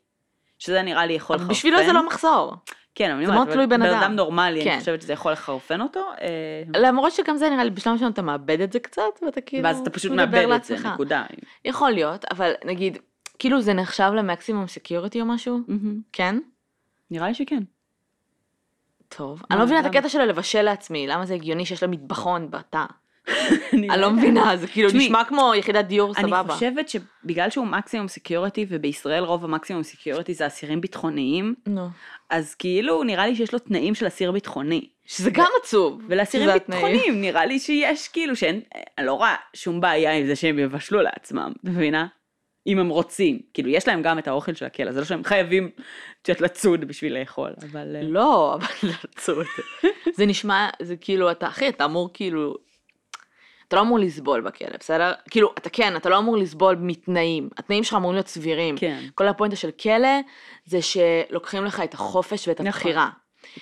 [0.58, 1.52] שזה נראה לי יכול לחרפן.
[1.52, 2.54] בשבילו זה לא מחסור.
[2.94, 4.12] כן, אבל אני אומרת, תלוי בן אדם.
[4.12, 4.70] נורמלי, כן.
[4.70, 6.00] אני חושבת שזה יכול לחרפן אותו.
[6.20, 9.64] אה, למרות שגם זה נראה לי בשלב מסוים אתה מאבד את זה קצת, ואתה כאילו
[9.64, 10.76] ואז אתה פשוט מאבד את זה.
[10.78, 11.24] נקודה.
[11.64, 12.98] יכול להיות, אבל נגיד,
[13.38, 15.60] כאילו זה נחשב ל maximum security או משהו?
[15.68, 16.00] מהמם.
[16.12, 16.38] כן?
[17.10, 17.62] נראה לי שכן.
[19.16, 19.42] טוב.
[19.50, 19.84] אני לא מבינה את?
[19.84, 22.84] הקטע של לבשל לעצמי, למה זה הגיוני שיש לה מטבחון בתא?
[23.72, 26.54] אני אני לא מבינה, זה כאילו נשמע כמו יחידת דיור אני סבבה.
[26.54, 31.54] חושבת שבגלל שהוא maximum security, ובישראל רוב ה maximum security זה אסירים ביטחוניים.
[32.30, 34.88] אז כאילו נראה לי שיש לו תנאים של אסיר ביטחוני.
[35.06, 36.02] שזה גם עצוב.
[36.08, 36.50] ולאסירים.
[36.52, 38.60] ביטחוניים נראה לי שיש כאילו שאין,
[38.98, 42.06] אני לא רואה שום בעיה עם זה שהם יבשלו לעצמם, את מבינה?
[42.66, 45.70] אם הם רוצים, כאילו יש להם גם את האוכל של הכלא, זה לא שהם חייבים
[46.22, 47.96] קצת לצוד בשביל לאכול, אבל...
[47.96, 49.38] אה, לא, אבל עצוב.
[50.12, 52.56] זה נשמע, זה כאילו, אתה, אחי, אתה אמור כאילו,
[53.68, 55.12] אתה לא אמור לסבול בכלא, בסדר?
[55.30, 57.48] כאילו, אתה כן, אתה לא אמור לסבול מתנאים.
[57.58, 58.78] התנאים שלך אמורים להיות סבירים.
[58.78, 59.04] כן.
[59.14, 60.20] כל הפואנטה של כלא,
[60.64, 62.66] זה שלוקחים לך את החופש ואת נכון.
[62.66, 63.10] הבחירה.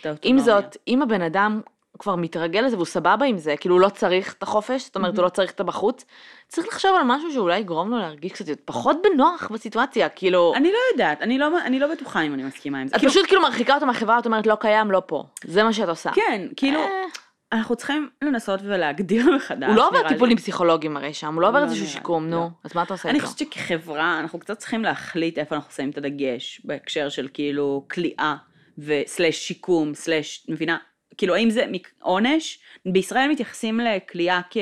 [0.01, 0.39] את עם.
[0.39, 1.61] זאת, אם הבן אדם
[1.99, 5.17] כבר מתרגל לזה והוא סבבה עם זה, כאילו הוא לא צריך את החופש, זאת אומרת
[5.17, 6.05] הוא לא צריך את הבחוץ,
[6.49, 10.79] צריך לחשוב על משהו שאולי יגרום לו להרגיש קצת פחות בנוח בסיטואציה, כאילו, אני לא
[10.93, 12.97] יודעת, אני לא, אני לא בטוחה אם אני מסכימה עם זה.
[12.97, 15.73] את כאילו, פשוט כאילו מרחיקה אותו מהחברה, את אומרת לא קיים, לא פה, זה מה
[15.73, 16.11] שאת עושה.
[16.15, 17.05] כן, כאילו, אה,
[17.53, 19.69] אנחנו צריכים לנסות ולהגדיר מחדש.
[19.69, 20.09] הוא לא עובר.
[20.09, 22.31] טיפולים פסיכולוגיים הרי שם, הוא לא עובר לא איזשהו לי, שיקום, לא.
[22.31, 23.29] נו, אז מה אתה עושה אני איתו?
[23.29, 28.37] חושבת שכחברה אנחנו קצת צריכים להחליט איפה אנחנו שמים את הדגש בהקשר של כאילו כליאה
[28.79, 30.77] וסלש שיקום סלש מבינה
[31.19, 31.65] כאילו האם זה
[32.03, 34.57] עונש בישראל מתייחסים לכליאה כ,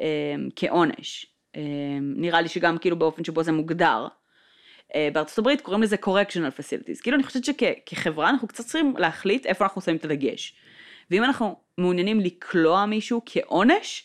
[0.00, 0.06] אה,
[0.56, 1.26] כעונש
[1.56, 1.62] אה,
[2.00, 4.06] נראה לי שגם כאילו באופן שבו זה מוגדר.
[4.94, 9.46] אה, בארצות הברית קוראים לזה correctional facilities כאילו אני חושבת שכחברה אנחנו קצת צריכים להחליט
[9.46, 10.54] איפה אנחנו שמים את הדגש.
[11.10, 14.04] ואם אנחנו מעוניינים לקלוע מישהו כעונש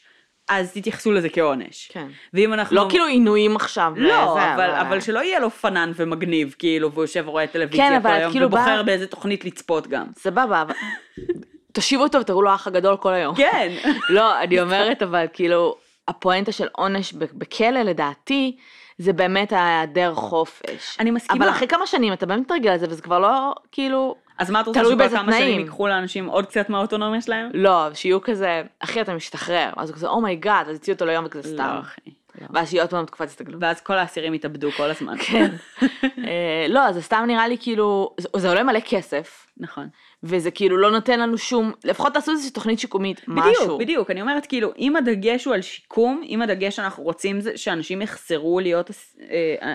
[0.49, 1.89] אז תתייחסו לזה כעונש.
[1.93, 2.07] כן.
[2.33, 2.75] ואם אנחנו...
[2.75, 7.03] לא כאילו עינויים עכשיו, לא, וזה, אבל, אבל שלא יהיה לו פנן ומגניב, כאילו, והוא
[7.03, 10.05] יושב ורואה טלוויזיה כן, כל אבל היום, כאילו ובוחר באה- באיזה תוכנית לצפות גם.
[10.17, 10.73] סבבה, אבל
[11.73, 13.35] תושיבו אותו ותראו לו האח הגדול כל היום.
[13.35, 13.71] כן.
[14.09, 15.75] לא, אני אומרת, אבל כאילו,
[16.07, 18.57] הפואנטה של עונש בכלא, לדעתי,
[18.97, 20.97] זה באמת ההיעדר חופש.
[20.99, 21.45] אני מסכימה.
[21.45, 24.67] אבל אחרי כמה שנים אתה באמת מתרגל לזה, וזה כבר לא, כאילו, אז מה את
[24.67, 25.59] רוצה באיזה כמה שנים.
[25.59, 27.49] ייקחו לאנשים עוד קצת מהאוטונומיה שלהם?
[27.53, 31.05] לא, שיהיו כזה, אחי, אתה משתחרר, אז הוא כזה, oh my God, אז הוציאו אותו
[31.05, 31.73] ליום וכזה סתם.
[31.75, 32.01] לא, אחי.
[32.41, 32.47] לא.
[32.49, 33.61] ואז שיהיה עוד פעם תקופת הסתגלות.
[33.63, 35.17] ואז כל האסירים יתאבדו כל הזמן.
[35.17, 35.51] כן.
[36.27, 39.87] אה, לא, זה סתם נראה לי כאילו, זה עולה מלא כסף, נכון.
[40.23, 43.63] וזה כאילו לא נותן לנו שום, לפחות תעשו איזושהי תוכנית שיקומית, משהו.
[43.63, 47.57] בדיוק, בדיוק, אני אומרת כאילו, אם הדגש הוא על שיקום, אם הדגש שאנחנו רוצים זה
[47.57, 48.91] שאנשים יחזרו להיות
[49.29, 49.73] אה, אה,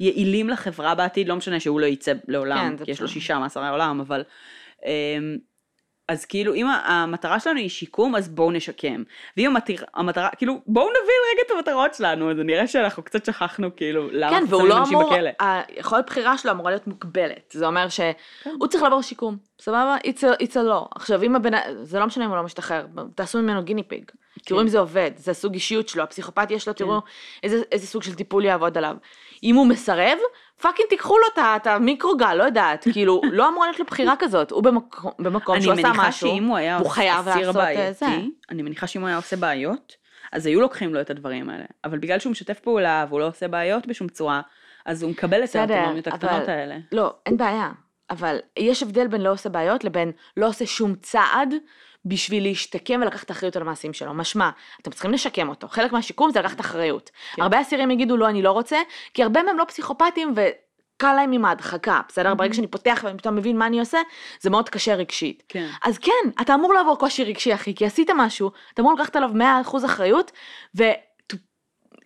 [0.00, 3.08] יעילים לחברה בעתיד, לא משנה שהוא לא יצא לעולם, כן, כי יש לו.
[3.08, 4.22] שישה מאסרי עולם, אבל...
[4.86, 5.18] אה,
[6.08, 9.02] אז כאילו, אם המטרה שלנו היא שיקום, אז בואו נשקם.
[9.36, 13.76] ואם המטרה, המטרה, כאילו, בואו נבין רגע את המטרות שלנו, אז נראה שאנחנו קצת שכחנו,
[13.76, 15.30] כאילו, למה כן, אנחנו והוא שמים לא אנשים אמור, בכלא.
[15.40, 17.52] היכולת בחירה שלו אמורה להיות מוגבלת.
[17.52, 17.90] זה אומר כן.
[17.90, 19.96] שהוא צריך לעבור שיקום, סבבה?
[20.06, 20.88] It's a, law.
[20.94, 24.04] עכשיו, אם הבן, זה לא משנה אם הוא לא משתחרר, תעשו ממנו guinea pig.
[24.44, 27.00] תראו אם זה עובד, זה הסוג אישיות שלו, הפסיכופתיה שלו, תראו
[27.42, 28.96] איזה, איזה סוג של טיפול יעבוד עליו.
[29.42, 30.18] אם הוא מסרב,
[30.62, 34.50] fucking תיקחו לו את המיקרוגל, לא יודעת, כאילו, לא אמורה להיות לו בחירה כזאת.
[34.50, 37.92] הוא במקום, במקום אני שהוא עשה מניחה משהו, שאם הוא היה הוא חייב לעשות אה,
[37.92, 38.06] זה.
[38.06, 39.96] בעייתי, אני מניחה שאם הוא היה עושה בעיות,
[40.32, 41.64] אז היו לוקחים לו את הדברים האלה.
[41.84, 44.40] אבל בגלל שהוא משתף פעולה והוא לא עושה בעיות בשום צורה,
[44.86, 46.76] אז הוא מקבל את האוטונומיות הקטנות האלה.
[46.92, 47.70] לא, אין בעיה.
[48.10, 51.54] אבל יש הבדל בין לא עושה בעיות לבין לא עושה שום צעד
[52.04, 54.14] בשביל להשתקם ולקחת אחריות על המעשים שלו.
[54.14, 54.50] משמע,
[54.82, 55.68] אתם צריכים לשקם אותו.
[55.68, 57.10] חלק מהשיקום זה לקחת אחריות.
[57.36, 57.42] כן.
[57.42, 58.78] הרבה אסירים יגידו לא, אני לא רוצה,
[59.14, 62.34] כי הרבה מהם לא פסיכופטים וקל להם עם ההדחקה, בסדר?
[62.34, 63.98] ברגע שאני פותח ואני פתאום מבין מה אני עושה,
[64.40, 65.42] זה מאוד קשה רגשית.
[65.48, 65.68] כן.
[65.84, 69.30] אז כן, אתה אמור לעבור קושי רגשי, אחי, כי עשית משהו, אתה אמור לקחת עליו
[69.64, 70.32] 100% אחריות,
[70.78, 70.82] ו...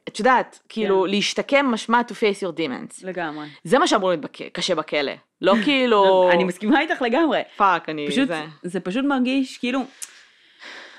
[0.08, 1.10] את יודעת, כאילו, כן.
[1.10, 3.06] להשתקם משמע to face your demons.
[3.06, 3.46] לגמרי.
[3.64, 5.12] זה מה שאמור להיות בק- קשה בכלא.
[5.40, 6.30] לא כאילו...
[6.32, 7.40] אני מסכימה איתך לגמרי.
[7.56, 8.06] fuck, אני...
[8.08, 8.44] פשוט, זה...
[8.62, 9.80] זה פשוט מרגיש כאילו,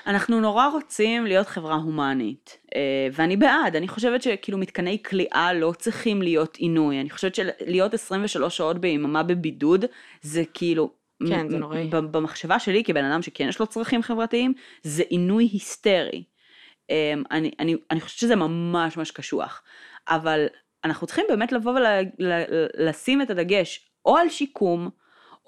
[0.08, 2.82] אנחנו נורא רוצים להיות חברה הומנית, אה,
[3.14, 8.58] ואני בעד, אני חושבת שכאילו מתקני כליאה לא צריכים להיות עינוי, אני חושבת שלהיות 23
[8.58, 9.86] שעות ביממה בבידוד,
[10.22, 10.90] זה כאילו,
[11.28, 11.90] כן, זה נוראי.
[11.90, 14.54] במחשבה שלי כבן אדם שכן יש לו צרכים חברתיים,
[14.84, 16.24] זה עינוי היסטרי.
[16.90, 19.64] אה, אני, אני, אני חושבת שזה ממש ממש קשוח,
[20.10, 20.48] אבל
[20.84, 21.80] אנחנו צריכים באמת לבוא
[22.20, 24.90] ולשים את הדגש או על שיקום,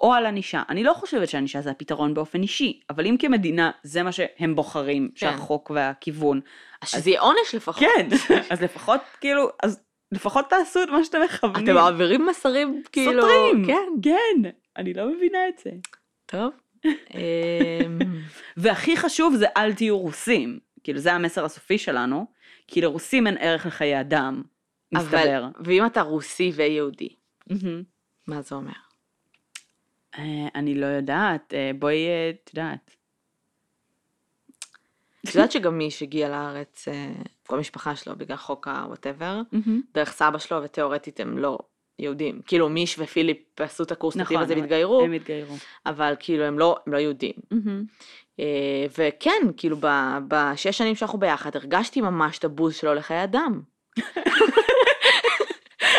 [0.00, 0.62] או על ענישה.
[0.68, 5.08] אני לא חושבת שענישה זה הפתרון באופן אישי, אבל אם כמדינה זה מה שהם בוחרים,
[5.08, 5.16] כן.
[5.16, 6.40] שהחוק והכיוון,
[6.82, 7.80] אז שזה יהיה עונש לפחות.
[7.80, 8.08] כן,
[8.50, 9.80] אז לפחות כאילו, אז
[10.12, 11.64] לפחות תעשו את מה שאתם מכוונים.
[11.64, 13.22] אתם מעבירים מסרים כאילו...
[13.22, 13.66] סותרים.
[13.66, 13.88] כן.
[14.02, 15.70] כן, אני לא מבינה את זה.
[16.26, 16.52] טוב.
[17.14, 17.98] אמ,
[18.56, 20.58] והכי חשוב זה אל תהיו רוסים.
[20.84, 22.26] כאילו זה המסר הסופי שלנו,
[22.66, 24.42] כי לרוסים אין ערך לחיי אדם,
[24.92, 25.18] מסתבר.
[25.38, 27.08] אבל, ואם אתה רוסי ויהודי,
[27.46, 27.82] מהמם.
[28.26, 28.72] מה זה אומר?
[30.18, 32.96] אה, אני לא יודעת, אה, בואי, אה, את יודעת.
[35.28, 36.84] את יודעת שגם מי שהגיע לארץ,
[37.46, 39.80] כל המשפחה שלו, בגלל חוק ה-whatever, מהמם.
[39.94, 41.58] דרך סבא שלו, ותיאורטית הם לא
[41.98, 42.40] יהודים.
[42.46, 45.56] כאילו מיש ופיליפ עשו את הקורס נתיב נכון, הזה הם- והתגיירו, הם התגיירו.
[45.86, 47.32] אבל כאילו הם לא, הם לא יהודים.
[47.50, 47.84] מהמם.
[48.40, 53.60] אה, וכן, כאילו ב- בשש שנים שאנחנו ביחד, הרגשתי ממש את הבוז שלו לחיי אדם.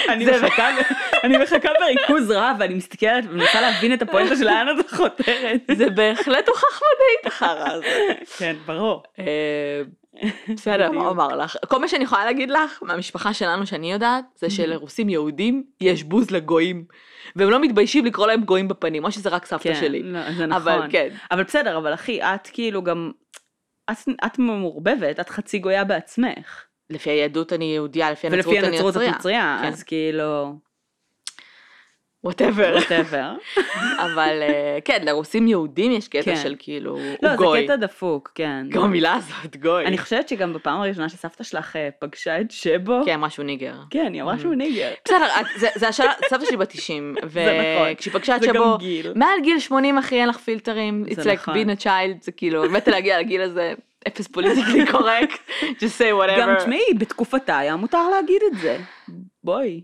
[0.10, 0.70] אני מחכה,
[1.24, 5.62] אני מחכה בריכוז רב, ואני מסתכלת ומנסה להבין את הפואנטה של לאן את חותרת.
[5.78, 8.08] זה בהחלט הוכח מדעית החרא הזה.
[8.38, 9.04] כן, ברור.
[10.56, 11.06] בסדר, מה בדיוק.
[11.08, 11.58] אומר לך?
[11.68, 16.32] כל מה שאני יכולה להגיד לך מהמשפחה שלנו שאני יודעת, זה שלרוסים יהודים יש בוז
[16.32, 16.86] לגויים.
[17.36, 20.04] והם לא מתביישים לקרוא להם גויים בפנים, או שזה רק סבתא כן, שלי.
[20.04, 20.62] לא, זה נכון.
[20.62, 21.10] אבל כן.
[21.32, 23.12] אבל בסדר, אבל אחי, את כאילו גם,
[23.92, 26.66] את, את מעורבבת, את חצי גויה בעצמך.
[26.90, 29.02] לפי היהדות אני יהודייה, לפי הנצרות ולפי אני הנצרות את.
[29.02, 29.68] נוצריה, כן.
[29.68, 30.56] אז כאילו,
[32.24, 32.74] whatever.
[32.76, 33.32] Whatever.
[34.06, 36.36] אבל אה, כן, לרוסים יהודים יש קטע כן.
[36.36, 37.64] של כאילו, הוא לא, זה גוי.
[37.64, 38.66] קטע דפוק, כן.
[38.70, 39.86] גם המילה הזאת, גוי.
[39.86, 43.74] אני חושבת שגם בפעם הראשונה שסבתא שלך אה, פגשה את שבו, כן, משהו nigger.
[43.90, 44.92] כן, היא אמרה שהוא nigger.
[45.06, 47.46] בסדר, זה- זה השאלה, סבתא שלי בת 90, זה
[47.78, 47.88] נכון.
[47.94, 49.12] וכשהיא פגשה את שבו, גיל.
[49.16, 51.54] מעל גיל 80 אחי אין לך פילטרים, it's זה like נכון.
[51.56, 53.74] being a child, זה כאילו, מתה להגיע לגיל הזה,
[54.08, 56.40] אפס politically correct, just say whatever.
[56.40, 58.78] גם תשמעי, בתקופתה היה מותר להגיד את זה.
[59.44, 59.82] בואי.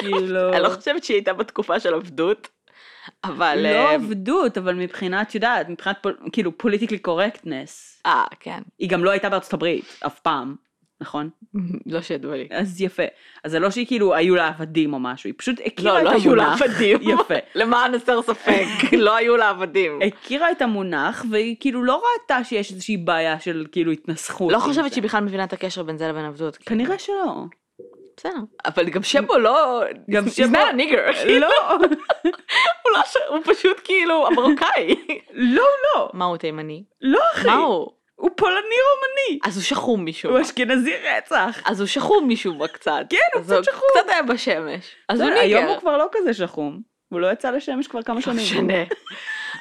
[0.00, 0.52] כאילו...
[0.52, 2.48] אני לא חושבת שהיא הייתה בתקופה של עבדות,
[3.24, 3.58] אבל...
[3.62, 9.10] לא אה, עבדות, אבל מבחינת, יודעת, מבחינת כאילו politically correctness, אה, כן, היא גם לא
[9.10, 10.54] הייתה בארצות הברית, אף פעם,
[11.00, 11.30] נכון?
[11.92, 12.48] לא שידוע לי.
[12.50, 13.02] אז יפה.
[13.44, 16.04] אז זה לא שהיא כאילו היו לה עבדים או משהו, היא פשוט הכירה לא, את
[16.04, 16.24] לא המונח.
[16.24, 16.98] היו לה עבדים.
[17.20, 17.34] יפה.
[17.60, 18.64] למען הסר ספק,
[18.98, 19.98] לא היו לה עבדים.
[20.06, 24.52] הכירה את המונח, והיא כאילו לא ראתה שיש איזושהי בעיה של כאילו התנסחות.
[24.52, 24.92] לא חושבת.
[24.92, 26.56] שהיא בכלל מבינה את הקשר בין זה לבין עבדות.
[26.56, 26.80] כאילו.
[26.80, 27.44] כנראה שלא.
[28.18, 28.38] בסדר.
[28.64, 29.82] אבל גם שבו לא...
[30.10, 31.24] גם שבו- nigger.
[31.28, 31.72] לא,
[32.82, 34.94] הוא לא הוא פשוט כאילו המרוקאי.
[35.32, 35.64] לא,
[35.94, 36.84] לא, מה הוא תימני?
[37.00, 37.46] לא אחי.
[37.46, 37.90] מה הוא?
[38.14, 39.38] הוא פולני רומני.
[39.44, 40.44] אז הוא שחום משום הוא מה.
[40.46, 41.62] אשכנזי רצח.
[41.64, 43.00] אז הוא שחום משום מה קצת.
[43.10, 43.88] כן, הוא קצת שחום.
[43.94, 44.94] קצת היה בשמש.
[45.08, 45.72] אז הוא בסדר, היום ניגר.
[45.74, 46.80] הוא כבר לא כזה שחום.
[47.08, 48.36] הוא לא יצא לשמש כבר כמה לא שנים.
[48.36, 48.84] משנה.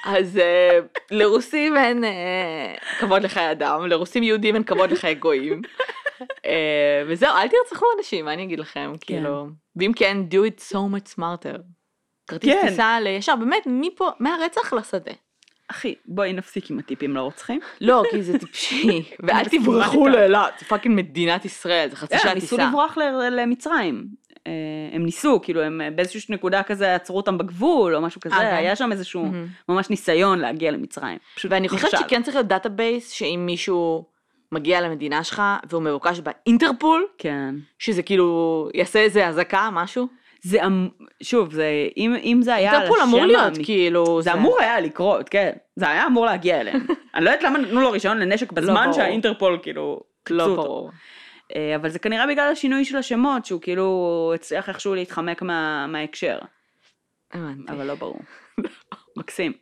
[0.05, 0.80] אז אה,
[1.12, 2.10] לרוסים אין אה,
[2.99, 5.62] כבוד לחיי אדם, לרוסים יהודים אין כבוד לחיי גויים.
[6.45, 8.93] אה, וזהו, אל תרצחו אנשים, מה אני אגיד לכם?
[9.01, 11.57] כאילו, ואם כן, do it so much smarter.
[12.28, 12.68] כרטיס כן.
[12.70, 15.11] טיסה לישר, באמת, מפה, מהרצח לשדה.
[15.72, 17.59] אחי, בואי נפסיק עם הטיפים לרוצחים.
[17.82, 19.03] לא, כי זה טיפשי.
[19.28, 20.07] ואל תברחו.
[20.07, 22.68] לאילת, זה fucking מדינת ישראל, זה חצי כן, שעה ניסו טיסה.
[22.70, 24.07] לברוח ל- למצרים.
[24.47, 24.51] אה,
[24.93, 28.41] הם ניסו, כאילו הם באיזושהי נקודה כזה עצרו אותם בגבול או משהו כזה, כן?
[28.41, 29.26] היה שם איזשהו.
[29.70, 31.18] ממש ניסיון להגיע למצרים.
[31.49, 31.91] ואני חושבת.
[31.91, 34.05] שכן צריך להיות database, שאם מישהו
[34.52, 37.56] מגיע למדינה שלך והוא מבוקש באינטרפול, כן.
[37.80, 40.08] שזה כאילו יעשה איזה אזעקה, משהו.
[40.41, 40.89] זה, אמ-
[41.24, 41.66] שוב, זה,
[41.98, 44.22] אם, אם זה היה על אינטרפול אמור להיות, האמיתי- כאילו...
[44.22, 45.52] זה אמור היה לקרות, כן.
[45.76, 46.86] זה היה אמור להגיע אליהם.
[47.16, 48.93] אני לא יודעת למה נתנו לו רישיון לנשק בזמן ברור.
[48.93, 50.00] שהאינטרפול כאילו...
[50.30, 50.56] לא.
[50.56, 50.91] ברור.
[51.56, 56.38] אה, אבל זה כנראה בגלל השינוי של השמות, שהוא כאילו הצליח איכשהו להתחמק מה, מההקשר.
[57.34, 57.72] הבנתי.
[57.72, 58.20] אבל לא ברור.
[59.18, 59.54] מקסים.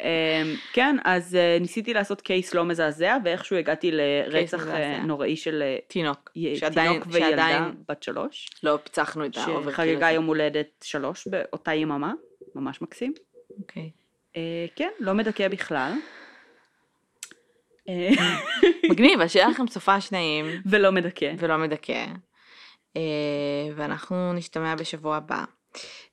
[0.00, 4.66] אה, כן, אז אה, ניסיתי לעשות case לא מזעזע, ואיכשהו הגעתי לרצח.
[4.66, 6.30] אה, נוראי של אה, תינוק,
[6.74, 10.14] תינוק וילדה בת שלוש, לא פיצחנו את ה overkill שחגגה הזה.
[10.14, 12.12] יום הולדת שלוש באותה יממה.
[12.54, 13.12] ממש מקסים.
[13.58, 13.90] אוקיי.
[14.76, 15.92] כן, לא מדכא בכלל.
[18.90, 21.32] מגניב, אז שיהיה לכם סופש נעים ולא מדכא.
[21.38, 22.06] ולא מדכא.
[23.76, 25.44] ואנחנו נשתמע בשבוע הבא.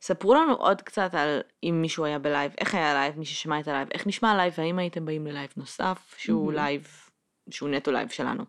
[0.02, 3.68] ספרו לנו עוד קצת על אם מישהו היה בלייב, איך היה לייב, מי ששמע את
[3.68, 6.56] הלייב, איך נשמע הלייב, והאם הייתם באים ללייב נוסף, שהוא מהמם.
[6.56, 6.88] לייב,
[7.50, 8.44] שהוא נטו לייב שלנו.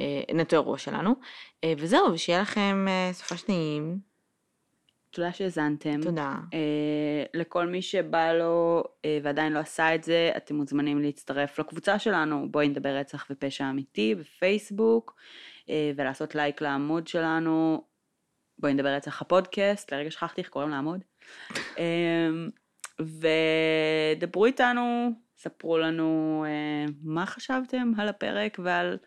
[0.00, 1.14] אה, נטו אירוע שלנו.
[1.64, 3.98] אה, וזהו, ושיהיה לכם אה, סופש נעים.
[5.10, 6.02] תודה שהאזנתם.
[6.02, 6.34] תודה.
[7.34, 8.84] לכל מי שבא לו
[9.22, 14.14] ועדיין לא עשה את זה, אתם מוזמנים להצטרף לקבוצה שלנו, בואי נדבר רצח ופשע אמיתי
[14.14, 15.16] בפייסבוק,
[15.96, 17.84] ולעשות לייק לעמוד שלנו,
[18.58, 21.00] בואי נדבר רצח הפודקאסט, לרגע שכחתי איך קוראים לעמוד.
[21.78, 22.28] אה,
[23.00, 28.98] ודברו איתנו, ספרו לנו אה, מה חשבתם על הפרק ועל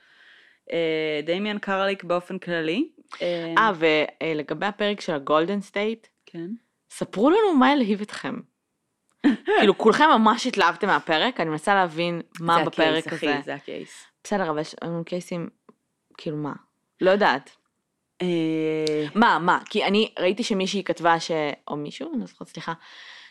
[0.71, 2.89] אה, דמיאן קרליק באופן כללי.
[3.21, 6.49] אה, אה, ולגבי הפרק של ה Golden State, כן.
[6.89, 8.35] ספרו לנו מה הלהיב אתכם.
[9.59, 13.33] כאילו, כולכם ממש התלהבתם מהפרק, אני מנסה להבין מה זה בפרק הקייס, הזה.
[13.35, 14.05] אחי, זה הקייס.
[14.23, 15.49] בסדר, אבל יש לנו קייסים,
[16.17, 16.53] כאילו מה?
[17.01, 17.55] לא יודעת.
[18.21, 19.59] אה, מה, מה?
[19.69, 21.31] כי אני ראיתי שמישהי כתבה ש...
[21.67, 22.73] או מישהו, אני לא זוכרת, סליחה,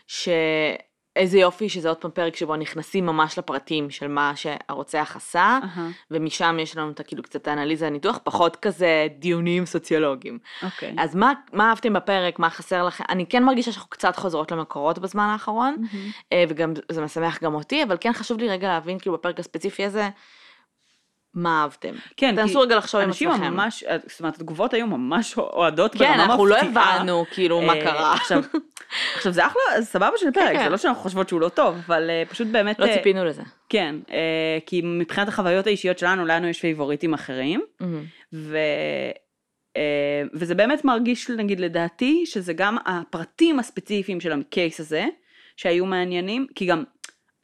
[0.07, 5.89] שאיזה יופי שזה עוד פעם פרק שבו נכנסים ממש לפרטים של מה שהרוצח עשה, אהה,
[6.11, 10.39] ומשם יש לנו את הכאילו קצת האנליזה הניתוח, פחות כזה דיונים סוציולוגיים.
[10.63, 10.95] אוקיי.
[10.99, 13.05] אז מה, מה אהבתם בפרק, מה חסר לכם?
[13.09, 15.77] אני כן מרגישה שאנחנו קצת חוזרות למקורות בזמן האחרון.
[16.33, 19.85] אה, וגם זה משמח גם אותי, אבל כן חשוב לי רגע להבין כאילו בפרק הספציפי
[19.85, 20.09] הזה,
[21.37, 21.95] מה אהבתם.
[22.17, 23.53] כן, תנסו רגע לחשוב עם אנשים עצמכם.
[23.53, 26.13] ממש, זאת אומרת, התגובות היו ממש אוהדות כן.
[26.13, 28.15] אנחנו לא הבנו כאילו מה אה, קרה.
[28.15, 28.43] עכשיו,
[29.17, 30.65] עכשיו זה אחלה, סבבה של פרק, כן.
[30.65, 33.43] זה לא שאנחנו חושבות שהוא לא טוב, אבל אה, פשוט באמת, לא אה, ציפינו לזה.
[33.69, 33.97] כן,
[34.67, 38.05] כי מבחינת החוויות האישיות שלנו, לנו יש פייבוריטים אחרים, מהמם.
[38.33, 38.59] ו...
[40.35, 45.07] וזה באמת מרגיש, נגיד, לדעתי, שזה גם הפרטים הספציפיים של הקייס הזה,
[45.57, 46.85] שהיו מעניינים, כי גם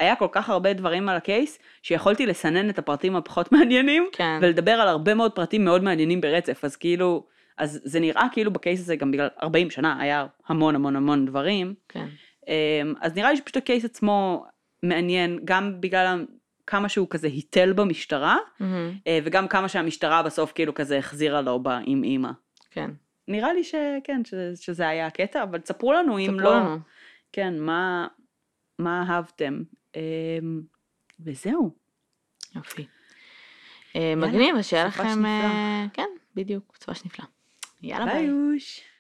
[0.03, 4.39] היה כל כך הרבה דברים על הקייס, שיכולתי לסנן את הפרטים הפחות מעניינים, כן.
[4.43, 7.27] ולדבר על הרבה מאוד פרטים מאוד מעניינים ברצף, אז כאילו,
[7.59, 11.75] אז זה נראה כאילו בקייס הזה גם בגלל 40 שנה היה המון המון המון דברים,
[11.89, 12.07] כן.
[12.49, 14.47] אמ, אז נראה לי שפשוט הקייס עצמו
[14.83, 16.27] מעניין, גם בגלל
[16.67, 18.37] כמה שהוא כזה היטל במשטרה.
[19.07, 22.31] אה, וגם כמה שהמשטרה בסוף כאילו כזה החזירה לו בה עם אימא.
[22.71, 22.91] כן.
[23.29, 26.77] נראה לי שכן, שזה, שזה היה הקטע, אבל תספרו לנו אם לא, לנו.
[27.33, 28.07] כן, מה,
[28.79, 29.63] מה אהבתם.
[29.97, 30.63] אמ,
[31.21, 31.71] וזהו.
[32.55, 32.87] יופי.
[33.97, 35.27] אה, מגניב, אז שיהיה לכם...
[35.27, 37.25] אה, כן, בדיוק, סופש נפלא.
[37.83, 38.27] יאללה ביי.
[38.27, 38.92] ביי.